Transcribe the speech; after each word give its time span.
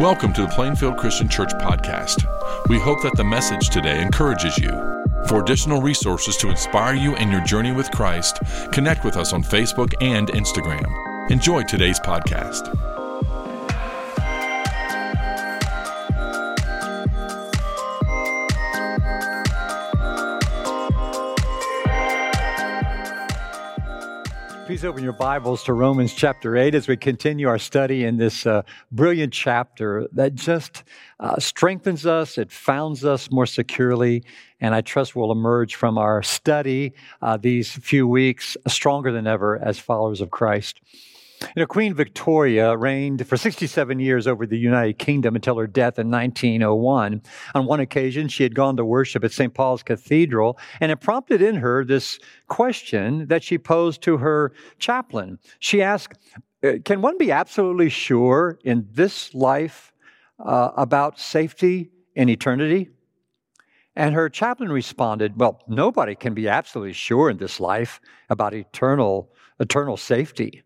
Welcome 0.00 0.32
to 0.32 0.42
the 0.42 0.48
Plainfield 0.48 0.96
Christian 0.96 1.28
Church 1.28 1.50
podcast. 1.52 2.26
We 2.68 2.80
hope 2.80 3.00
that 3.02 3.16
the 3.16 3.22
message 3.22 3.70
today 3.70 4.02
encourages 4.02 4.58
you. 4.58 4.70
For 5.28 5.40
additional 5.40 5.80
resources 5.80 6.36
to 6.38 6.50
inspire 6.50 6.94
you 6.94 7.14
in 7.14 7.30
your 7.30 7.44
journey 7.44 7.70
with 7.70 7.92
Christ, 7.92 8.40
connect 8.72 9.04
with 9.04 9.16
us 9.16 9.32
on 9.32 9.44
Facebook 9.44 9.94
and 10.00 10.26
Instagram. 10.30 11.30
Enjoy 11.30 11.62
today's 11.62 12.00
podcast. 12.00 12.93
Please 24.66 24.82
open 24.82 25.04
your 25.04 25.12
Bibles 25.12 25.62
to 25.64 25.74
Romans 25.74 26.14
chapter 26.14 26.56
8 26.56 26.74
as 26.74 26.88
we 26.88 26.96
continue 26.96 27.48
our 27.48 27.58
study 27.58 28.04
in 28.04 28.16
this 28.16 28.46
uh, 28.46 28.62
brilliant 28.90 29.30
chapter 29.30 30.08
that 30.12 30.34
just 30.34 30.84
uh, 31.20 31.38
strengthens 31.38 32.06
us, 32.06 32.38
it 32.38 32.50
founds 32.50 33.04
us 33.04 33.30
more 33.30 33.44
securely, 33.44 34.24
and 34.62 34.74
I 34.74 34.80
trust 34.80 35.14
we'll 35.14 35.32
emerge 35.32 35.74
from 35.74 35.98
our 35.98 36.22
study 36.22 36.94
uh, 37.20 37.36
these 37.36 37.72
few 37.72 38.08
weeks 38.08 38.56
stronger 38.66 39.12
than 39.12 39.26
ever 39.26 39.58
as 39.58 39.78
followers 39.78 40.22
of 40.22 40.30
Christ. 40.30 40.80
You 41.54 41.60
know, 41.60 41.66
Queen 41.66 41.94
Victoria 41.94 42.76
reigned 42.76 43.26
for 43.26 43.36
67 43.36 43.98
years 44.00 44.26
over 44.26 44.46
the 44.46 44.58
United 44.58 44.98
Kingdom 44.98 45.36
until 45.36 45.56
her 45.58 45.66
death 45.66 45.98
in 45.98 46.10
1901. 46.10 47.22
On 47.54 47.66
one 47.66 47.80
occasion, 47.80 48.28
she 48.28 48.42
had 48.42 48.54
gone 48.54 48.76
to 48.76 48.84
worship 48.84 49.22
at 49.24 49.32
St. 49.32 49.54
Paul's 49.54 49.82
Cathedral, 49.82 50.58
and 50.80 50.90
it 50.90 51.00
prompted 51.00 51.42
in 51.42 51.56
her 51.56 51.84
this 51.84 52.18
question 52.48 53.26
that 53.28 53.44
she 53.44 53.58
posed 53.58 54.02
to 54.02 54.16
her 54.16 54.52
chaplain. 54.78 55.38
She 55.60 55.82
asked, 55.82 56.18
uh, 56.64 56.72
Can 56.84 57.02
one 57.02 57.18
be 57.18 57.30
absolutely 57.30 57.88
sure 57.88 58.58
in 58.64 58.88
this 58.90 59.32
life 59.34 59.92
uh, 60.44 60.70
about 60.76 61.20
safety 61.20 61.90
in 62.16 62.28
eternity? 62.28 62.90
And 63.96 64.14
her 64.14 64.28
chaplain 64.28 64.72
responded, 64.72 65.38
Well, 65.38 65.60
nobody 65.68 66.16
can 66.16 66.34
be 66.34 66.48
absolutely 66.48 66.94
sure 66.94 67.30
in 67.30 67.36
this 67.36 67.60
life 67.60 68.00
about 68.28 68.54
eternal, 68.54 69.30
eternal 69.60 69.96
safety. 69.96 70.63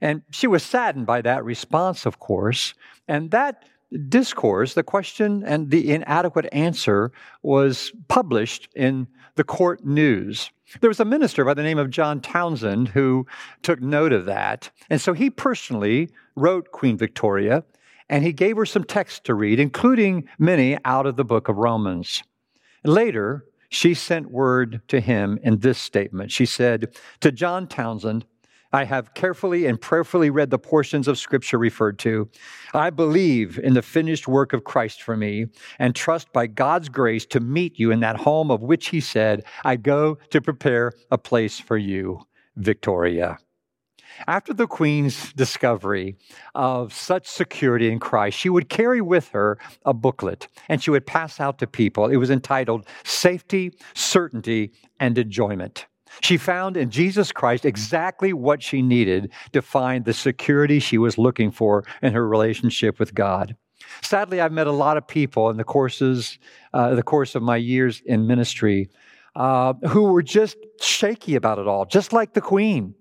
And 0.00 0.22
she 0.30 0.46
was 0.46 0.62
saddened 0.62 1.06
by 1.06 1.22
that 1.22 1.44
response, 1.44 2.06
of 2.06 2.18
course. 2.18 2.74
And 3.08 3.30
that 3.30 3.64
discourse, 4.08 4.74
the 4.74 4.82
question 4.82 5.42
and 5.44 5.70
the 5.70 5.92
inadequate 5.92 6.48
answer, 6.52 7.12
was 7.42 7.92
published 8.08 8.68
in 8.74 9.06
the 9.36 9.44
court 9.44 9.84
news. 9.84 10.50
There 10.80 10.90
was 10.90 11.00
a 11.00 11.04
minister 11.04 11.44
by 11.44 11.54
the 11.54 11.62
name 11.62 11.78
of 11.78 11.90
John 11.90 12.20
Townsend 12.20 12.88
who 12.88 13.26
took 13.62 13.80
note 13.80 14.12
of 14.12 14.24
that. 14.24 14.70
And 14.90 15.00
so 15.00 15.12
he 15.12 15.30
personally 15.30 16.10
wrote 16.34 16.72
Queen 16.72 16.96
Victoria 16.96 17.64
and 18.08 18.24
he 18.24 18.32
gave 18.32 18.56
her 18.56 18.66
some 18.66 18.84
text 18.84 19.24
to 19.24 19.34
read, 19.34 19.60
including 19.60 20.28
many 20.38 20.78
out 20.84 21.06
of 21.06 21.16
the 21.16 21.24
book 21.24 21.48
of 21.48 21.56
Romans. 21.56 22.22
Later, 22.84 23.44
she 23.68 23.94
sent 23.94 24.30
word 24.30 24.80
to 24.88 25.00
him 25.00 25.38
in 25.42 25.58
this 25.58 25.78
statement. 25.78 26.30
She 26.30 26.46
said, 26.46 26.94
To 27.20 27.32
John 27.32 27.66
Townsend, 27.66 28.24
I 28.76 28.84
have 28.84 29.14
carefully 29.14 29.64
and 29.64 29.80
prayerfully 29.80 30.28
read 30.28 30.50
the 30.50 30.58
portions 30.58 31.08
of 31.08 31.16
Scripture 31.16 31.56
referred 31.56 31.98
to. 32.00 32.28
I 32.74 32.90
believe 32.90 33.58
in 33.58 33.72
the 33.72 33.80
finished 33.80 34.28
work 34.28 34.52
of 34.52 34.64
Christ 34.64 35.02
for 35.02 35.16
me 35.16 35.46
and 35.78 35.94
trust 35.94 36.30
by 36.34 36.46
God's 36.46 36.90
grace 36.90 37.24
to 37.26 37.40
meet 37.40 37.78
you 37.78 37.90
in 37.90 38.00
that 38.00 38.18
home 38.18 38.50
of 38.50 38.60
which 38.60 38.88
He 38.88 39.00
said, 39.00 39.44
I 39.64 39.76
go 39.76 40.18
to 40.28 40.42
prepare 40.42 40.92
a 41.10 41.16
place 41.16 41.58
for 41.58 41.78
you, 41.78 42.20
Victoria. 42.56 43.38
After 44.26 44.52
the 44.52 44.66
Queen's 44.66 45.32
discovery 45.32 46.16
of 46.54 46.92
such 46.92 47.26
security 47.26 47.90
in 47.90 47.98
Christ, 47.98 48.38
she 48.38 48.50
would 48.50 48.68
carry 48.68 49.00
with 49.00 49.28
her 49.30 49.58
a 49.86 49.94
booklet 49.94 50.48
and 50.68 50.82
she 50.82 50.90
would 50.90 51.06
pass 51.06 51.40
out 51.40 51.58
to 51.60 51.66
people. 51.66 52.08
It 52.08 52.16
was 52.16 52.28
entitled 52.28 52.86
Safety, 53.04 53.72
Certainty, 53.94 54.72
and 55.00 55.16
Enjoyment. 55.16 55.86
She 56.20 56.36
found 56.36 56.76
in 56.76 56.90
Jesus 56.90 57.32
Christ 57.32 57.64
exactly 57.64 58.32
what 58.32 58.62
she 58.62 58.82
needed 58.82 59.32
to 59.52 59.62
find 59.62 60.04
the 60.04 60.12
security 60.12 60.78
she 60.78 60.98
was 60.98 61.18
looking 61.18 61.50
for 61.50 61.84
in 62.02 62.12
her 62.12 62.26
relationship 62.26 62.98
with 62.98 63.14
God. 63.14 63.56
Sadly, 64.02 64.40
I've 64.40 64.52
met 64.52 64.66
a 64.66 64.72
lot 64.72 64.96
of 64.96 65.06
people 65.06 65.50
in 65.50 65.56
the 65.56 65.64
courses, 65.64 66.38
uh, 66.72 66.94
the 66.94 67.02
course 67.02 67.34
of 67.34 67.42
my 67.42 67.56
years 67.56 68.02
in 68.04 68.26
ministry, 68.26 68.88
uh, 69.34 69.74
who 69.88 70.04
were 70.04 70.22
just 70.22 70.56
shaky 70.80 71.34
about 71.34 71.58
it 71.58 71.68
all, 71.68 71.84
just 71.84 72.12
like 72.12 72.32
the 72.32 72.40
Queen. 72.40 72.94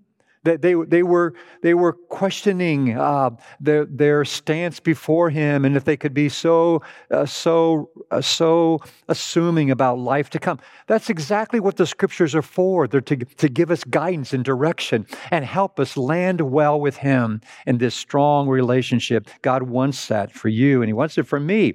They, 0.45 0.57
they, 0.57 0.75
they, 0.75 1.03
were, 1.03 1.33
they 1.61 1.73
were 1.73 1.93
questioning 1.93 2.97
uh, 2.97 3.31
their, 3.59 3.85
their 3.85 4.23
stance 4.23 4.79
before 4.79 5.31
him 5.31 5.65
and 5.65 5.75
if 5.75 5.83
they 5.83 5.97
could 5.97 6.13
be 6.13 6.29
so, 6.29 6.83
uh, 7.09 7.25
so, 7.25 7.89
uh, 8.11 8.21
so 8.21 8.79
assuming 9.09 9.71
about 9.71 9.97
life 9.97 10.29
to 10.29 10.39
come. 10.39 10.59
That's 10.85 11.09
exactly 11.09 11.59
what 11.59 11.77
the 11.77 11.87
scriptures 11.87 12.35
are 12.35 12.43
for. 12.43 12.87
They're 12.87 13.01
to, 13.01 13.17
to 13.17 13.49
give 13.49 13.71
us 13.71 13.83
guidance 13.83 14.33
and 14.33 14.45
direction 14.45 15.07
and 15.31 15.43
help 15.43 15.79
us 15.79 15.97
land 15.97 16.39
well 16.41 16.79
with 16.79 16.97
him 16.97 17.41
in 17.65 17.79
this 17.79 17.95
strong 17.95 18.47
relationship. 18.47 19.27
God 19.41 19.63
wants 19.63 20.07
that 20.07 20.31
for 20.31 20.49
you 20.49 20.81
and 20.83 20.87
he 20.89 20.93
wants 20.93 21.17
it 21.17 21.23
for 21.23 21.39
me. 21.39 21.73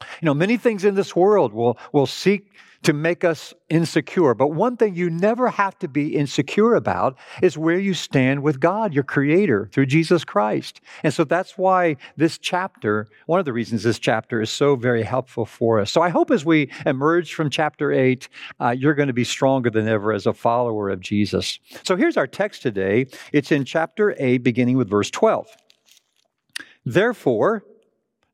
You 0.00 0.26
know, 0.26 0.34
many 0.34 0.56
things 0.56 0.84
in 0.84 0.94
this 0.94 1.16
world 1.16 1.52
will, 1.52 1.76
will 1.92 2.06
seek 2.06 2.52
to 2.82 2.92
make 2.92 3.24
us 3.24 3.52
insecure. 3.68 4.34
But 4.34 4.48
one 4.48 4.76
thing 4.76 4.94
you 4.94 5.10
never 5.10 5.48
have 5.48 5.78
to 5.80 5.88
be 5.88 6.16
insecure 6.16 6.74
about 6.74 7.18
is 7.42 7.58
where 7.58 7.78
you 7.78 7.94
stand 7.94 8.42
with 8.42 8.60
God, 8.60 8.94
your 8.94 9.04
creator, 9.04 9.68
through 9.72 9.86
Jesus 9.86 10.24
Christ. 10.24 10.80
And 11.02 11.12
so 11.12 11.24
that's 11.24 11.58
why 11.58 11.96
this 12.16 12.38
chapter, 12.38 13.08
one 13.26 13.40
of 13.40 13.44
the 13.44 13.52
reasons 13.52 13.82
this 13.82 13.98
chapter 13.98 14.40
is 14.40 14.50
so 14.50 14.76
very 14.76 15.02
helpful 15.02 15.44
for 15.44 15.80
us. 15.80 15.90
So 15.90 16.02
I 16.02 16.08
hope 16.08 16.30
as 16.30 16.44
we 16.44 16.70
emerge 16.86 17.34
from 17.34 17.50
chapter 17.50 17.92
8, 17.92 18.28
uh, 18.60 18.70
you're 18.70 18.94
going 18.94 19.08
to 19.08 19.12
be 19.12 19.24
stronger 19.24 19.70
than 19.70 19.88
ever 19.88 20.12
as 20.12 20.26
a 20.26 20.32
follower 20.32 20.88
of 20.88 21.00
Jesus. 21.00 21.58
So 21.82 21.96
here's 21.96 22.16
our 22.16 22.26
text 22.26 22.62
today. 22.62 23.06
It's 23.32 23.50
in 23.52 23.64
chapter 23.64 24.14
8, 24.18 24.38
beginning 24.38 24.76
with 24.76 24.88
verse 24.88 25.10
12. 25.10 25.48
Therefore, 26.86 27.64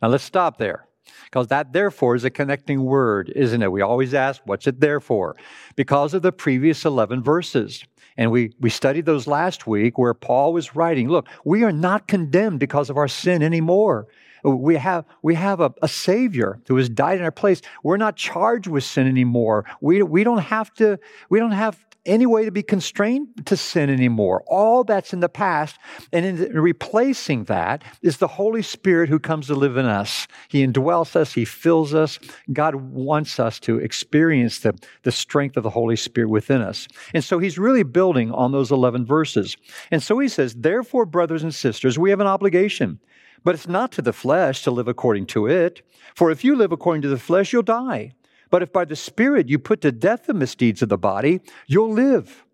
now 0.00 0.09
let's 0.09 0.25
stop 0.25 0.59
there. 0.59 0.84
Because 1.25 1.48
that 1.48 1.72
therefore 1.72 2.15
is 2.15 2.25
a 2.25 2.31
connecting 2.31 2.84
word, 2.84 3.32
isn't 3.34 3.62
it? 3.62 3.70
We 3.70 3.82
always 3.82 4.15
ask, 4.15 4.41
what's 4.44 4.66
it 4.66 4.81
there 4.81 5.00
for? 5.00 5.37
Because 5.76 6.15
of 6.15 6.22
the 6.22 6.32
previous 6.32 6.84
11 6.84 7.22
verses. 7.22 7.84
And 8.16 8.31
we, 8.31 8.53
we 8.60 8.70
studied 8.70 9.06
those 9.06 9.26
last 9.26 9.66
week 9.66 9.98
where 9.98 10.14
Paul 10.14 10.53
was 10.53 10.76
writing, 10.76 11.09
look, 11.09 11.26
we 11.44 11.64
are 11.64 11.72
not 11.72 12.06
condemned 12.06 12.60
because 12.60 12.91
of 12.91 12.97
our 12.97 13.09
sin 13.09 13.43
anymore. 13.43 14.06
We 14.44 14.76
have, 14.76 15.04
we 15.22 15.34
have 15.34 15.60
a, 15.60 15.72
a 15.82 15.88
Savior 15.88 16.60
who 16.69 16.76
has 16.76 16.88
died 16.88 17.19
in 17.19 17.25
our 17.25 17.32
place. 17.32 17.62
We're 17.82 17.97
not 17.97 18.16
charged 18.16 18.66
with 18.66 18.84
sin 18.84 19.09
anymore. 19.09 19.64
We, 19.81 20.03
we 20.03 20.22
don't 20.22 20.38
have 20.38 20.72
to, 20.75 20.98
we 21.31 21.38
don't 21.38 21.53
have 21.53 21.78
any 22.06 22.26
way 22.26 22.44
to 22.44 22.50
be 22.50 22.62
constrained 22.62 23.47
to 23.47 23.56
sin 23.56 23.91
anymore. 23.91 24.42
All 24.47 24.84
that's 24.84 25.12
in 25.12 25.20
the 25.20 25.28
past. 25.28 25.78
And 26.12 26.25
in 26.25 26.60
replacing 26.60 27.44
that 27.44 27.82
is 28.03 28.19
the 28.19 28.28
Holy 28.28 28.62
Spirit 28.62 29.09
who 29.09 29.19
comes 29.19 29.47
to 29.47 29.54
live 29.54 29.76
in 29.76 29.87
us. 29.87 30.26
He 30.48 30.66
indwells 30.66 31.16
us, 31.16 31.32
He 31.32 31.44
fills 31.44 31.94
us. 31.94 32.19
God 32.53 32.75
wants 32.75 33.41
us 33.41 33.59
to 33.60 33.78
experience 33.78 34.60
the, 34.60 34.78
the 35.03 35.12
strength 35.12 35.56
of 35.56 35.62
the 35.62 35.70
Holy 35.70 35.97
Spirit 35.97 36.28
within 36.28 36.60
us. 36.60 36.88
And 37.12 37.25
so 37.25 37.38
He's 37.38 37.59
really 37.59 37.82
building 37.82 38.31
on 38.32 38.53
those 38.53 38.70
11 38.70 39.06
verses. 39.06 39.56
And 39.91 40.03
so 40.03 40.19
He 40.19 40.28
says, 40.28 40.54
Therefore, 40.54 41.06
brothers 41.06 41.43
and 41.43 41.54
sisters, 41.54 41.98
we 41.98 42.10
have 42.10 42.20
an 42.20 42.26
obligation. 42.26 43.00
But 43.44 43.54
it's 43.54 43.69
not 43.69 43.93
to 43.93 44.03
the 44.03 44.12
flesh 44.12 44.62
to 44.62 44.70
live 44.70 44.88
according 44.88 45.26
to 45.26 45.47
it. 45.47 45.82
For 46.14 46.31
if 46.31 46.44
you 46.44 46.56
live 46.56 46.72
according 46.72 47.03
to 47.03 47.09
the 47.09 47.19
flesh, 47.19 47.53
you'll 47.53 47.62
die. 47.62 48.14
But 48.54 48.62
if 48.62 48.72
by 48.72 48.84
the 48.84 48.94
Spirit 48.94 49.48
you 49.48 49.59
put 49.59 49.81
to 49.81 49.91
death 49.91 50.26
the 50.26 50.32
misdeeds 50.32 50.81
of 50.81 50.88
the 50.88 50.97
body, 50.97 51.41
you'll 51.66 51.92
live. 51.92 52.44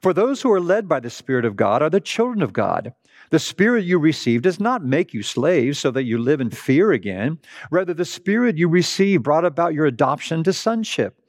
For 0.00 0.14
those 0.14 0.40
who 0.40 0.50
are 0.50 0.58
led 0.58 0.88
by 0.88 0.98
the 0.98 1.10
Spirit 1.10 1.44
of 1.44 1.56
God 1.56 1.82
are 1.82 1.90
the 1.90 2.00
children 2.00 2.40
of 2.40 2.54
God. 2.54 2.94
The 3.28 3.38
Spirit 3.38 3.84
you 3.84 3.98
received 3.98 4.44
does 4.44 4.58
not 4.58 4.82
make 4.82 5.12
you 5.12 5.22
slaves 5.22 5.78
so 5.78 5.90
that 5.90 6.04
you 6.04 6.16
live 6.16 6.40
in 6.40 6.48
fear 6.48 6.92
again. 6.92 7.38
Rather, 7.70 7.92
the 7.92 8.06
Spirit 8.06 8.56
you 8.56 8.66
received 8.66 9.24
brought 9.24 9.44
about 9.44 9.74
your 9.74 9.84
adoption 9.84 10.42
to 10.44 10.54
sonship. 10.54 11.20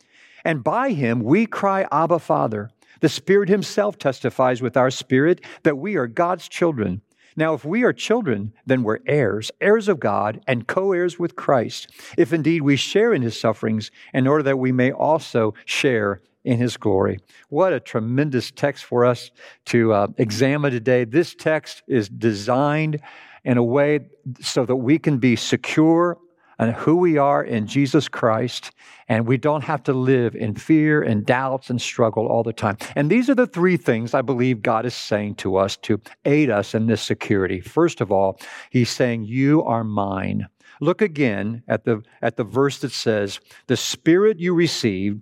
And 0.45 0.63
by 0.63 0.91
him 0.91 1.21
we 1.21 1.45
cry, 1.45 1.85
Abba, 1.91 2.19
Father. 2.19 2.69
The 3.01 3.09
Spirit 3.09 3.49
Himself 3.49 3.97
testifies 3.97 4.61
with 4.61 4.77
our 4.77 4.89
spirit 4.89 5.41
that 5.63 5.77
we 5.77 5.97
are 5.97 6.07
God's 6.07 6.47
children. 6.47 7.01
Now, 7.35 7.53
if 7.53 7.65
we 7.65 7.83
are 7.83 7.93
children, 7.93 8.53
then 8.65 8.83
we're 8.83 8.99
heirs, 9.07 9.51
heirs 9.59 9.87
of 9.87 9.99
God, 9.99 10.41
and 10.47 10.67
co 10.67 10.91
heirs 10.91 11.17
with 11.17 11.35
Christ, 11.35 11.89
if 12.17 12.33
indeed 12.33 12.61
we 12.61 12.75
share 12.75 13.13
in 13.13 13.21
his 13.21 13.39
sufferings, 13.39 13.91
in 14.13 14.27
order 14.27 14.43
that 14.43 14.59
we 14.59 14.71
may 14.71 14.91
also 14.91 15.53
share 15.65 16.21
in 16.43 16.57
his 16.57 16.77
glory. 16.77 17.19
What 17.49 17.73
a 17.73 17.79
tremendous 17.79 18.51
text 18.51 18.83
for 18.83 19.05
us 19.05 19.31
to 19.65 19.93
uh, 19.93 20.07
examine 20.17 20.71
today. 20.71 21.05
This 21.05 21.35
text 21.35 21.83
is 21.87 22.09
designed 22.09 22.99
in 23.43 23.57
a 23.57 23.63
way 23.63 23.99
so 24.41 24.65
that 24.65 24.75
we 24.75 24.99
can 24.99 25.17
be 25.17 25.35
secure 25.35 26.17
and 26.59 26.73
who 26.73 26.95
we 26.95 27.17
are 27.17 27.43
in 27.43 27.67
Jesus 27.67 28.07
Christ, 28.07 28.71
and 29.07 29.27
we 29.27 29.37
don't 29.37 29.63
have 29.63 29.83
to 29.83 29.93
live 29.93 30.35
in 30.35 30.55
fear 30.55 31.01
and 31.01 31.25
doubts 31.25 31.69
and 31.69 31.81
struggle 31.81 32.27
all 32.27 32.43
the 32.43 32.53
time. 32.53 32.77
And 32.95 33.09
these 33.09 33.29
are 33.29 33.35
the 33.35 33.47
three 33.47 33.77
things 33.77 34.13
I 34.13 34.21
believe 34.21 34.61
God 34.61 34.85
is 34.85 34.93
saying 34.93 35.35
to 35.35 35.57
us 35.57 35.77
to 35.77 36.01
aid 36.25 36.49
us 36.49 36.73
in 36.73 36.87
this 36.87 37.01
security. 37.01 37.59
First 37.59 38.01
of 38.01 38.11
all, 38.11 38.39
He's 38.69 38.89
saying, 38.89 39.25
You 39.25 39.63
are 39.63 39.83
mine. 39.83 40.47
Look 40.79 41.01
again 41.01 41.63
at 41.67 41.85
the, 41.85 42.01
at 42.21 42.37
the 42.37 42.43
verse 42.43 42.79
that 42.79 42.91
says, 42.91 43.39
The 43.67 43.77
Spirit 43.77 44.39
you 44.39 44.53
received 44.53 45.21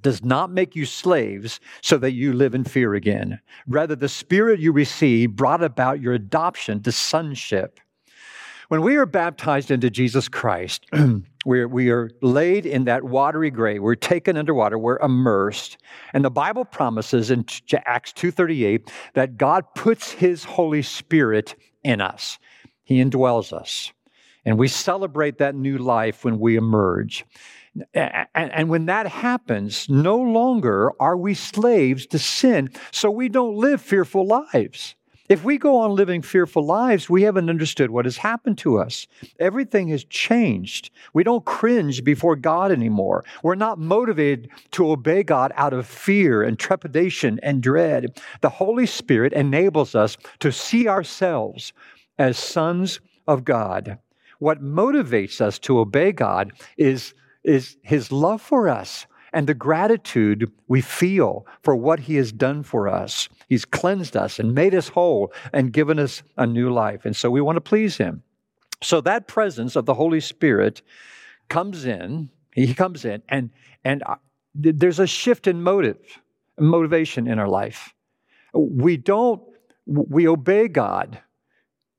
does 0.00 0.24
not 0.24 0.50
make 0.50 0.74
you 0.74 0.84
slaves 0.84 1.60
so 1.80 1.98
that 1.98 2.12
you 2.12 2.32
live 2.32 2.54
in 2.54 2.64
fear 2.64 2.94
again. 2.94 3.40
Rather, 3.66 3.94
the 3.94 4.08
Spirit 4.08 4.60
you 4.60 4.72
received 4.72 5.36
brought 5.36 5.62
about 5.62 6.00
your 6.00 6.14
adoption 6.14 6.82
to 6.82 6.92
sonship. 6.92 7.78
When 8.72 8.80
we 8.80 8.96
are 8.96 9.04
baptized 9.04 9.70
into 9.70 9.90
Jesus 9.90 10.30
Christ, 10.30 10.86
we're, 11.44 11.68
we 11.68 11.90
are 11.90 12.08
laid 12.22 12.64
in 12.64 12.84
that 12.84 13.04
watery 13.04 13.50
grave. 13.50 13.82
We're 13.82 13.96
taken 13.96 14.38
underwater. 14.38 14.78
We're 14.78 14.98
immersed. 15.00 15.76
And 16.14 16.24
the 16.24 16.30
Bible 16.30 16.64
promises 16.64 17.30
in 17.30 17.44
Acts 17.84 18.14
2.38 18.14 18.88
that 19.12 19.36
God 19.36 19.66
puts 19.74 20.12
his 20.12 20.44
Holy 20.44 20.80
Spirit 20.80 21.54
in 21.84 22.00
us. 22.00 22.38
He 22.82 23.04
indwells 23.04 23.52
us. 23.52 23.92
And 24.46 24.58
we 24.58 24.68
celebrate 24.68 25.36
that 25.36 25.54
new 25.54 25.76
life 25.76 26.24
when 26.24 26.40
we 26.40 26.56
emerge. 26.56 27.26
And, 27.92 28.70
when 28.70 28.86
that 28.86 29.06
happens, 29.06 29.86
no 29.90 30.16
longer 30.16 30.92
are 30.98 31.18
we 31.18 31.34
slaves 31.34 32.06
to 32.06 32.18
sin, 32.18 32.70
so 32.90 33.10
we 33.10 33.28
don't 33.28 33.54
live 33.54 33.82
fearful 33.82 34.26
lives. 34.26 34.94
If 35.32 35.44
we 35.44 35.56
go 35.56 35.78
on 35.78 35.94
living 35.94 36.20
fearful 36.20 36.62
lives, 36.62 37.08
we 37.08 37.22
haven't 37.22 37.48
understood 37.48 37.90
what 37.90 38.04
has 38.04 38.18
happened 38.18 38.58
to 38.58 38.78
us. 38.78 39.06
Everything 39.40 39.88
has 39.88 40.04
changed. 40.04 40.90
We 41.14 41.24
don't 41.24 41.46
cringe 41.46 42.04
before 42.04 42.36
God 42.36 42.70
anymore. 42.70 43.24
We're 43.42 43.54
not 43.54 43.78
motivated 43.78 44.50
to 44.72 44.90
obey 44.90 45.22
God 45.22 45.50
out 45.56 45.72
of 45.72 45.86
fear 45.86 46.42
and 46.42 46.58
trepidation 46.58 47.40
and 47.42 47.62
dread. 47.62 48.20
The 48.42 48.50
Holy 48.50 48.84
Spirit 48.84 49.32
enables 49.32 49.94
us 49.94 50.18
to 50.40 50.52
see 50.52 50.86
ourselves 50.86 51.72
as 52.18 52.36
sons 52.36 53.00
of 53.26 53.42
God. 53.46 53.98
What 54.38 54.62
motivates 54.62 55.40
us 55.40 55.58
to 55.60 55.78
obey 55.78 56.12
God 56.12 56.52
is, 56.76 57.14
is 57.42 57.78
His 57.82 58.12
love 58.12 58.42
for 58.42 58.68
us 58.68 59.06
and 59.32 59.46
the 59.46 59.54
gratitude 59.54 60.50
we 60.68 60.80
feel 60.80 61.46
for 61.62 61.74
what 61.74 62.00
He 62.00 62.16
has 62.16 62.32
done 62.32 62.62
for 62.62 62.88
us. 62.88 63.28
He's 63.48 63.64
cleansed 63.64 64.16
us 64.16 64.38
and 64.38 64.54
made 64.54 64.74
us 64.74 64.88
whole 64.88 65.32
and 65.52 65.72
given 65.72 65.98
us 65.98 66.22
a 66.36 66.46
new 66.46 66.72
life. 66.72 67.04
And 67.04 67.16
so 67.16 67.30
we 67.30 67.40
want 67.40 67.56
to 67.56 67.60
please 67.60 67.96
Him. 67.96 68.22
So 68.82 69.00
that 69.02 69.28
presence 69.28 69.76
of 69.76 69.86
the 69.86 69.94
Holy 69.94 70.20
Spirit 70.20 70.82
comes 71.48 71.84
in, 71.84 72.30
He 72.54 72.74
comes 72.74 73.04
in, 73.04 73.22
and, 73.28 73.50
and 73.84 74.02
there's 74.54 74.98
a 74.98 75.06
shift 75.06 75.46
in 75.46 75.62
motive, 75.62 75.98
motivation 76.58 77.26
in 77.26 77.38
our 77.38 77.48
life. 77.48 77.94
We 78.54 78.96
don't, 78.96 79.42
we 79.86 80.28
obey 80.28 80.68
God 80.68 81.18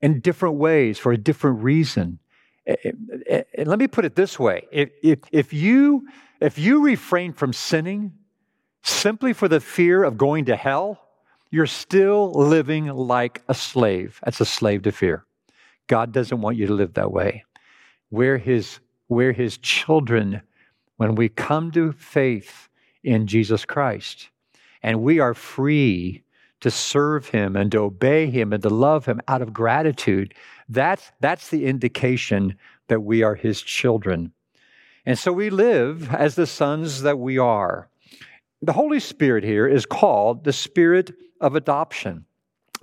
in 0.02 0.20
different 0.20 0.56
ways 0.56 1.00
for 1.00 1.12
a 1.12 1.18
different 1.18 1.64
reason. 1.64 2.20
And 2.66 3.68
let 3.68 3.80
me 3.80 3.88
put 3.88 4.06
it 4.06 4.16
this 4.16 4.40
way 4.40 4.68
if, 4.72 4.90
if, 5.02 5.20
if 5.32 5.54
you 5.54 6.08
if 6.40 6.58
you 6.58 6.84
refrain 6.84 7.34
from 7.34 7.54
sinning 7.54 8.14
simply 8.84 9.32
for 9.32 9.48
the 9.48 9.62
fear 9.62 10.04
of 10.04 10.18
going 10.18 10.46
to 10.46 10.56
hell, 10.56 11.00
you're 11.52 11.66
still 11.66 12.32
living 12.34 12.88
like 12.88 13.42
a 13.48 13.54
slave. 13.54 14.20
That's 14.24 14.42
a 14.42 14.46
slave 14.46 14.82
to 14.84 14.92
fear. 14.92 15.26
God 15.88 16.12
doesn't 16.12 16.42
want 16.42 16.58
you 16.58 16.68
to 16.68 16.74
live 16.74 16.96
that 16.96 17.12
way. 17.12 17.46
We're 18.12 18.38
his, 18.38 18.80
we're 19.08 19.32
his 19.32 19.58
children 19.58 20.42
when 20.98 21.16
we 21.16 21.30
come 21.30 21.72
to 21.72 21.94
faith 21.94 22.68
in 23.04 23.28
Jesus 23.28 23.64
Christ. 23.66 24.30
And 24.82 25.02
we 25.02 25.20
are 25.20 25.34
free 25.34 26.24
to 26.64 26.72
serve 26.72 27.28
him 27.28 27.58
and 27.58 27.72
to 27.74 27.80
obey 27.80 28.30
him 28.30 28.54
and 28.54 28.64
to 28.64 28.70
love 28.70 29.06
him 29.06 29.20
out 29.28 29.42
of 29.42 29.54
gratitude. 29.54 30.34
That's, 30.70 31.12
that's 31.20 31.50
the 31.50 31.66
indication 31.66 32.56
that 32.88 33.02
we 33.02 33.22
are 33.22 33.36
his 33.36 33.62
children. 33.62 34.32
And 35.06 35.20
so 35.20 35.34
we 35.34 35.50
live 35.50 36.14
as 36.14 36.36
the 36.36 36.48
sons 36.48 37.02
that 37.02 37.20
we 37.20 37.38
are. 37.38 37.90
The 38.62 38.72
Holy 38.72 39.02
Spirit 39.02 39.44
here 39.44 39.68
is 39.68 39.86
called 39.86 40.46
the 40.46 40.54
Spirit 40.54 41.12
of 41.42 41.58
adoption. 41.58 42.26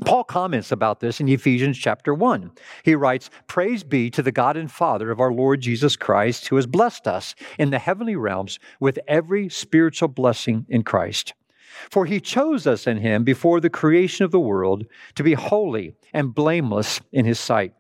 Paul 0.05 0.25
comments 0.25 0.73
about 0.73 1.01
this 1.01 1.19
in 1.19 1.29
Ephesians 1.29 1.79
chapter 1.79 2.13
1. 2.13 2.51
He 2.83 2.95
writes, 2.95 3.31
Praise 3.47 3.83
be 3.83 4.11
to 4.11 4.23
the 4.23 4.33
God 4.33 4.59
and 4.59 4.71
Father 4.71 5.11
of 5.11 5.21
our 5.21 5.33
Lord 5.33 5.63
Jesus 5.63 5.97
Christ, 5.97 6.49
who 6.49 6.57
has 6.57 6.67
blessed 6.67 7.07
us 7.07 7.35
in 7.59 7.71
the 7.71 7.79
heavenly 7.79 8.17
realms 8.17 8.59
with 8.79 8.99
every 9.09 9.49
spiritual 9.49 10.09
blessing 10.09 10.67
in 10.69 10.83
Christ. 10.83 11.33
For 11.91 12.07
he 12.07 12.21
chose 12.21 12.67
us 12.67 12.87
in 12.87 12.99
him 12.99 13.25
before 13.25 13.61
the 13.61 13.71
creation 13.71 14.25
of 14.25 14.31
the 14.31 14.41
world 14.41 14.85
to 15.15 15.23
be 15.23 15.35
holy 15.35 15.95
and 16.13 16.35
blameless 16.35 17.01
in 17.13 17.25
his 17.25 17.39
sight. 17.39 17.75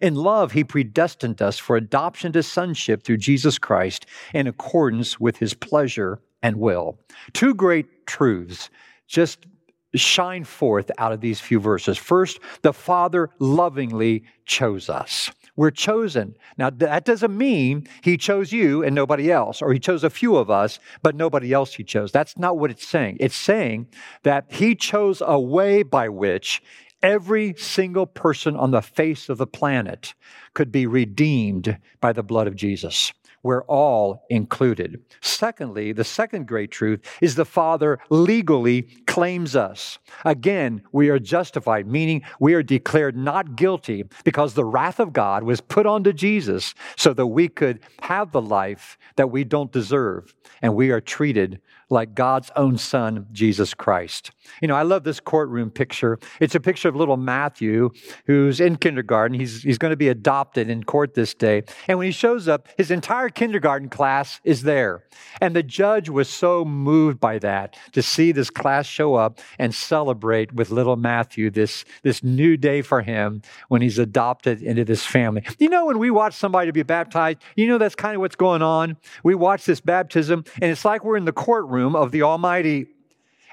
In 0.00 0.14
love, 0.14 0.52
he 0.52 0.64
predestined 0.64 1.40
us 1.42 1.58
for 1.58 1.76
adoption 1.76 2.32
to 2.32 2.42
sonship 2.42 3.02
through 3.02 3.18
Jesus 3.18 3.58
Christ 3.58 4.06
in 4.32 4.46
accordance 4.46 5.20
with 5.20 5.36
his 5.36 5.54
pleasure 5.54 6.20
and 6.42 6.56
will. 6.56 6.98
Two 7.32 7.54
great 7.54 8.06
truths 8.06 8.70
just 9.06 9.46
shine 9.94 10.44
forth 10.44 10.90
out 10.98 11.12
of 11.12 11.20
these 11.20 11.40
few 11.40 11.60
verses. 11.60 11.96
First, 11.96 12.40
the 12.62 12.72
Father 12.72 13.30
lovingly 13.38 14.24
chose 14.44 14.88
us. 14.88 15.30
We're 15.56 15.70
chosen. 15.70 16.36
Now, 16.58 16.70
that 16.70 17.04
doesn't 17.04 17.36
mean 17.36 17.88
he 18.02 18.16
chose 18.16 18.52
you 18.52 18.84
and 18.84 18.94
nobody 18.94 19.32
else, 19.32 19.62
or 19.62 19.72
he 19.72 19.78
chose 19.78 20.04
a 20.04 20.10
few 20.10 20.36
of 20.36 20.50
us, 20.50 20.78
but 21.02 21.16
nobody 21.16 21.52
else 21.52 21.74
he 21.74 21.82
chose. 21.82 22.12
That's 22.12 22.36
not 22.38 22.58
what 22.58 22.70
it's 22.70 22.86
saying. 22.86 23.16
It's 23.20 23.34
saying 23.34 23.88
that 24.22 24.46
he 24.48 24.74
chose 24.74 25.22
a 25.24 25.40
way 25.40 25.82
by 25.82 26.10
which 26.10 26.62
every 27.02 27.54
single 27.56 28.06
person 28.06 28.56
on 28.56 28.70
the 28.70 28.82
face 28.82 29.28
of 29.28 29.38
the 29.38 29.46
planet 29.46 30.14
could 30.54 30.70
be 30.70 30.86
redeemed 30.86 31.78
by 32.00 32.12
the 32.12 32.22
blood 32.22 32.46
of 32.46 32.56
Jesus. 32.56 33.12
We're 33.46 33.62
all 33.66 34.24
included. 34.28 35.04
Secondly, 35.20 35.92
the 35.92 36.02
second 36.02 36.48
great 36.48 36.72
truth 36.72 37.00
is 37.20 37.36
the 37.36 37.44
Father 37.44 38.00
legally 38.10 38.82
claims 39.06 39.54
us. 39.54 40.00
Again, 40.24 40.82
we 40.90 41.10
are 41.10 41.20
justified, 41.20 41.86
meaning 41.86 42.22
we 42.40 42.54
are 42.54 42.62
declared 42.64 43.16
not 43.16 43.54
guilty 43.54 44.02
because 44.24 44.54
the 44.54 44.64
wrath 44.64 44.98
of 44.98 45.12
God 45.12 45.44
was 45.44 45.60
put 45.60 45.86
onto 45.86 46.12
Jesus 46.12 46.74
so 46.96 47.14
that 47.14 47.28
we 47.28 47.46
could 47.46 47.78
have 48.02 48.32
the 48.32 48.42
life 48.42 48.98
that 49.14 49.30
we 49.30 49.44
don't 49.44 49.70
deserve. 49.70 50.34
And 50.60 50.74
we 50.74 50.90
are 50.90 51.00
treated 51.00 51.60
like 51.88 52.14
God's 52.14 52.50
own 52.56 52.78
son, 52.78 53.26
Jesus 53.32 53.72
Christ. 53.72 54.32
You 54.60 54.68
know, 54.68 54.74
I 54.74 54.82
love 54.82 55.04
this 55.04 55.20
courtroom 55.20 55.70
picture. 55.70 56.18
It's 56.40 56.54
a 56.54 56.60
picture 56.60 56.88
of 56.88 56.96
little 56.96 57.16
Matthew 57.16 57.90
who's 58.26 58.60
in 58.60 58.76
kindergarten. 58.76 59.38
He's, 59.38 59.62
he's 59.62 59.78
going 59.78 59.90
to 59.90 59.96
be 59.96 60.08
adopted 60.08 60.68
in 60.68 60.82
court 60.84 61.14
this 61.14 61.34
day. 61.34 61.62
And 61.86 61.98
when 61.98 62.06
he 62.06 62.12
shows 62.12 62.48
up, 62.48 62.68
his 62.76 62.90
entire 62.90 63.28
kindergarten 63.28 63.88
class 63.88 64.40
is 64.42 64.62
there. 64.62 65.04
And 65.40 65.54
the 65.54 65.62
judge 65.62 66.08
was 66.08 66.28
so 66.28 66.64
moved 66.64 67.20
by 67.20 67.38
that 67.38 67.76
to 67.92 68.02
see 68.02 68.32
this 68.32 68.50
class 68.50 68.86
show 68.86 69.14
up 69.14 69.38
and 69.58 69.74
celebrate 69.74 70.52
with 70.52 70.70
little 70.70 70.96
Matthew 70.96 71.50
this, 71.50 71.84
this 72.02 72.22
new 72.22 72.56
day 72.56 72.82
for 72.82 73.02
him 73.02 73.42
when 73.68 73.82
he's 73.82 73.98
adopted 73.98 74.60
into 74.62 74.84
this 74.84 75.04
family. 75.04 75.44
You 75.58 75.68
know, 75.68 75.86
when 75.86 75.98
we 75.98 76.10
watch 76.10 76.34
somebody 76.34 76.66
to 76.66 76.72
be 76.72 76.82
baptized, 76.82 77.38
you 77.56 77.66
know 77.66 77.78
that's 77.78 77.94
kind 77.94 78.14
of 78.14 78.20
what's 78.20 78.36
going 78.36 78.62
on. 78.62 78.96
We 79.24 79.34
watch 79.34 79.64
this 79.64 79.80
baptism, 79.80 80.44
and 80.60 80.70
it's 80.70 80.84
like 80.84 81.04
we're 81.04 81.16
in 81.16 81.24
the 81.24 81.32
courtroom 81.32 81.75
of 81.84 82.12
the 82.12 82.22
Almighty. 82.22 82.86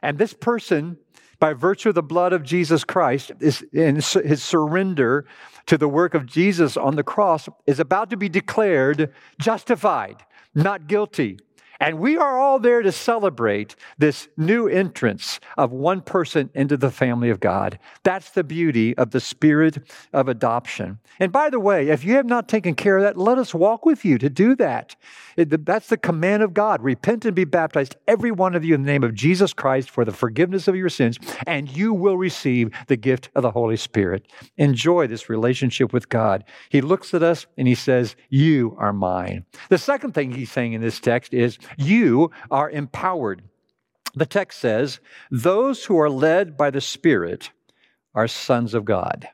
And 0.01 0.17
this 0.17 0.33
person, 0.33 0.97
by 1.39 1.53
virtue 1.53 1.89
of 1.89 1.95
the 1.95 2.03
blood 2.03 2.33
of 2.33 2.43
Jesus 2.43 2.83
Christ, 2.83 3.31
is 3.39 3.61
in 3.73 3.95
his 3.95 4.43
surrender 4.43 5.25
to 5.65 5.77
the 5.77 5.87
work 5.87 6.13
of 6.13 6.25
Jesus 6.25 6.77
on 6.77 6.95
the 6.95 7.03
cross, 7.03 7.47
is 7.67 7.79
about 7.79 8.09
to 8.09 8.17
be 8.17 8.29
declared 8.29 9.13
justified, 9.39 10.23
not 10.55 10.87
guilty. 10.87 11.39
And 11.79 11.99
we 11.99 12.17
are 12.17 12.39
all 12.39 12.59
there 12.59 12.81
to 12.81 12.91
celebrate 12.91 13.75
this 13.97 14.27
new 14.37 14.67
entrance 14.67 15.39
of 15.57 15.71
one 15.71 16.01
person 16.01 16.49
into 16.53 16.77
the 16.77 16.91
family 16.91 17.29
of 17.29 17.39
God. 17.39 17.79
That's 18.03 18.29
the 18.29 18.43
beauty 18.43 18.95
of 18.97 19.11
the 19.11 19.19
spirit 19.19 19.77
of 20.13 20.27
adoption. 20.27 20.99
And 21.19 21.31
by 21.31 21.49
the 21.49 21.59
way, 21.59 21.89
if 21.89 22.03
you 22.03 22.13
have 22.13 22.25
not 22.25 22.47
taken 22.47 22.75
care 22.75 22.97
of 22.97 23.03
that, 23.03 23.17
let 23.17 23.37
us 23.37 23.53
walk 23.53 23.85
with 23.85 24.05
you 24.05 24.17
to 24.17 24.29
do 24.29 24.55
that. 24.55 24.95
That's 25.35 25.87
the 25.87 25.97
command 25.97 26.43
of 26.43 26.53
God. 26.53 26.81
Repent 26.83 27.25
and 27.25 27.35
be 27.35 27.43
baptized, 27.43 27.95
every 28.07 28.31
one 28.31 28.55
of 28.55 28.63
you, 28.63 28.75
in 28.75 28.83
the 28.83 28.91
name 28.91 29.03
of 29.03 29.15
Jesus 29.15 29.53
Christ 29.53 29.89
for 29.89 30.05
the 30.05 30.11
forgiveness 30.11 30.67
of 30.67 30.75
your 30.75 30.89
sins, 30.89 31.17
and 31.47 31.69
you 31.69 31.93
will 31.93 32.17
receive 32.17 32.71
the 32.87 32.95
gift 32.95 33.29
of 33.35 33.41
the 33.41 33.51
Holy 33.51 33.77
Spirit. 33.77 34.27
Enjoy 34.57 35.07
this 35.07 35.29
relationship 35.29 35.91
with 35.91 36.09
God. 36.09 36.43
He 36.69 36.81
looks 36.81 37.13
at 37.13 37.23
us 37.23 37.47
and 37.57 37.67
he 37.67 37.75
says, 37.75 38.15
You 38.29 38.75
are 38.79 38.93
mine. 38.93 39.45
The 39.69 39.77
second 39.77 40.13
thing 40.13 40.31
he's 40.31 40.51
saying 40.51 40.73
in 40.73 40.81
this 40.81 40.99
text 40.99 41.33
is, 41.33 41.57
you 41.77 42.31
are 42.51 42.69
empowered. 42.69 43.43
The 44.15 44.25
text 44.25 44.59
says, 44.59 44.99
Those 45.31 45.85
who 45.85 45.99
are 45.99 46.09
led 46.09 46.55
by 46.57 46.69
the 46.69 46.81
Spirit 46.81 47.51
are 48.13 48.27
sons 48.27 48.73
of 48.73 48.85
God. 48.85 49.27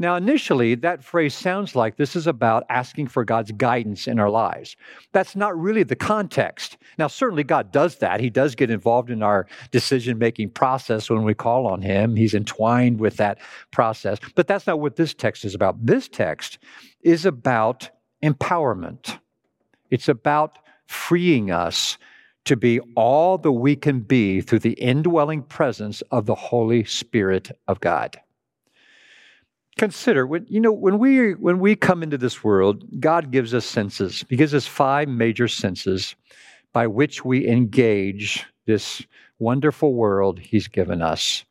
Now, 0.00 0.16
initially, 0.16 0.76
that 0.76 1.04
phrase 1.04 1.34
sounds 1.34 1.76
like 1.76 1.98
this 1.98 2.16
is 2.16 2.26
about 2.26 2.64
asking 2.70 3.08
for 3.08 3.22
God's 3.22 3.52
guidance 3.52 4.08
in 4.08 4.18
our 4.18 4.30
lives. 4.30 4.74
That's 5.12 5.36
not 5.36 5.58
really 5.58 5.82
the 5.82 5.94
context. 5.94 6.78
Now, 6.96 7.06
certainly 7.06 7.44
God 7.44 7.70
does 7.70 7.96
that. 7.96 8.18
He 8.18 8.30
does 8.30 8.54
get 8.54 8.70
involved 8.70 9.10
in 9.10 9.22
our 9.22 9.46
decision 9.72 10.16
making 10.16 10.52
process 10.52 11.10
when 11.10 11.22
we 11.24 11.34
call 11.34 11.66
on 11.66 11.82
Him, 11.82 12.16
He's 12.16 12.32
entwined 12.32 12.98
with 12.98 13.18
that 13.18 13.40
process. 13.72 14.18
But 14.34 14.46
that's 14.46 14.66
not 14.66 14.80
what 14.80 14.96
this 14.96 15.12
text 15.12 15.44
is 15.44 15.54
about. 15.54 15.84
This 15.84 16.08
text 16.08 16.56
is 17.02 17.26
about 17.26 17.90
empowerment, 18.24 19.18
it's 19.90 20.08
about 20.08 20.58
freeing 20.90 21.52
us 21.52 21.96
to 22.44 22.56
be 22.56 22.80
all 22.96 23.38
that 23.38 23.52
we 23.52 23.76
can 23.76 24.00
be 24.00 24.40
through 24.40 24.58
the 24.58 24.72
indwelling 24.72 25.40
presence 25.40 26.02
of 26.10 26.26
the 26.26 26.34
Holy 26.34 26.82
Spirit 26.82 27.52
of 27.68 27.78
God. 27.78 28.20
Consider 29.78 30.26
when 30.26 30.46
you 30.48 30.60
know 30.60 30.72
when 30.72 30.98
we 30.98 31.34
when 31.34 31.60
we 31.60 31.76
come 31.76 32.02
into 32.02 32.18
this 32.18 32.42
world 32.42 32.84
god 32.98 33.30
gives 33.30 33.54
us 33.54 33.64
senses. 33.64 34.24
He 34.28 34.36
gives 34.36 34.52
us 34.52 34.66
five 34.66 35.08
major 35.08 35.46
senses 35.46 36.16
by 36.72 36.88
which 36.88 37.24
we 37.24 37.46
engage 37.46 38.44
this 38.66 39.00
wonderful 39.38 39.94
world 39.94 40.40
he's 40.40 40.66
given 40.66 41.02
us. 41.02 41.44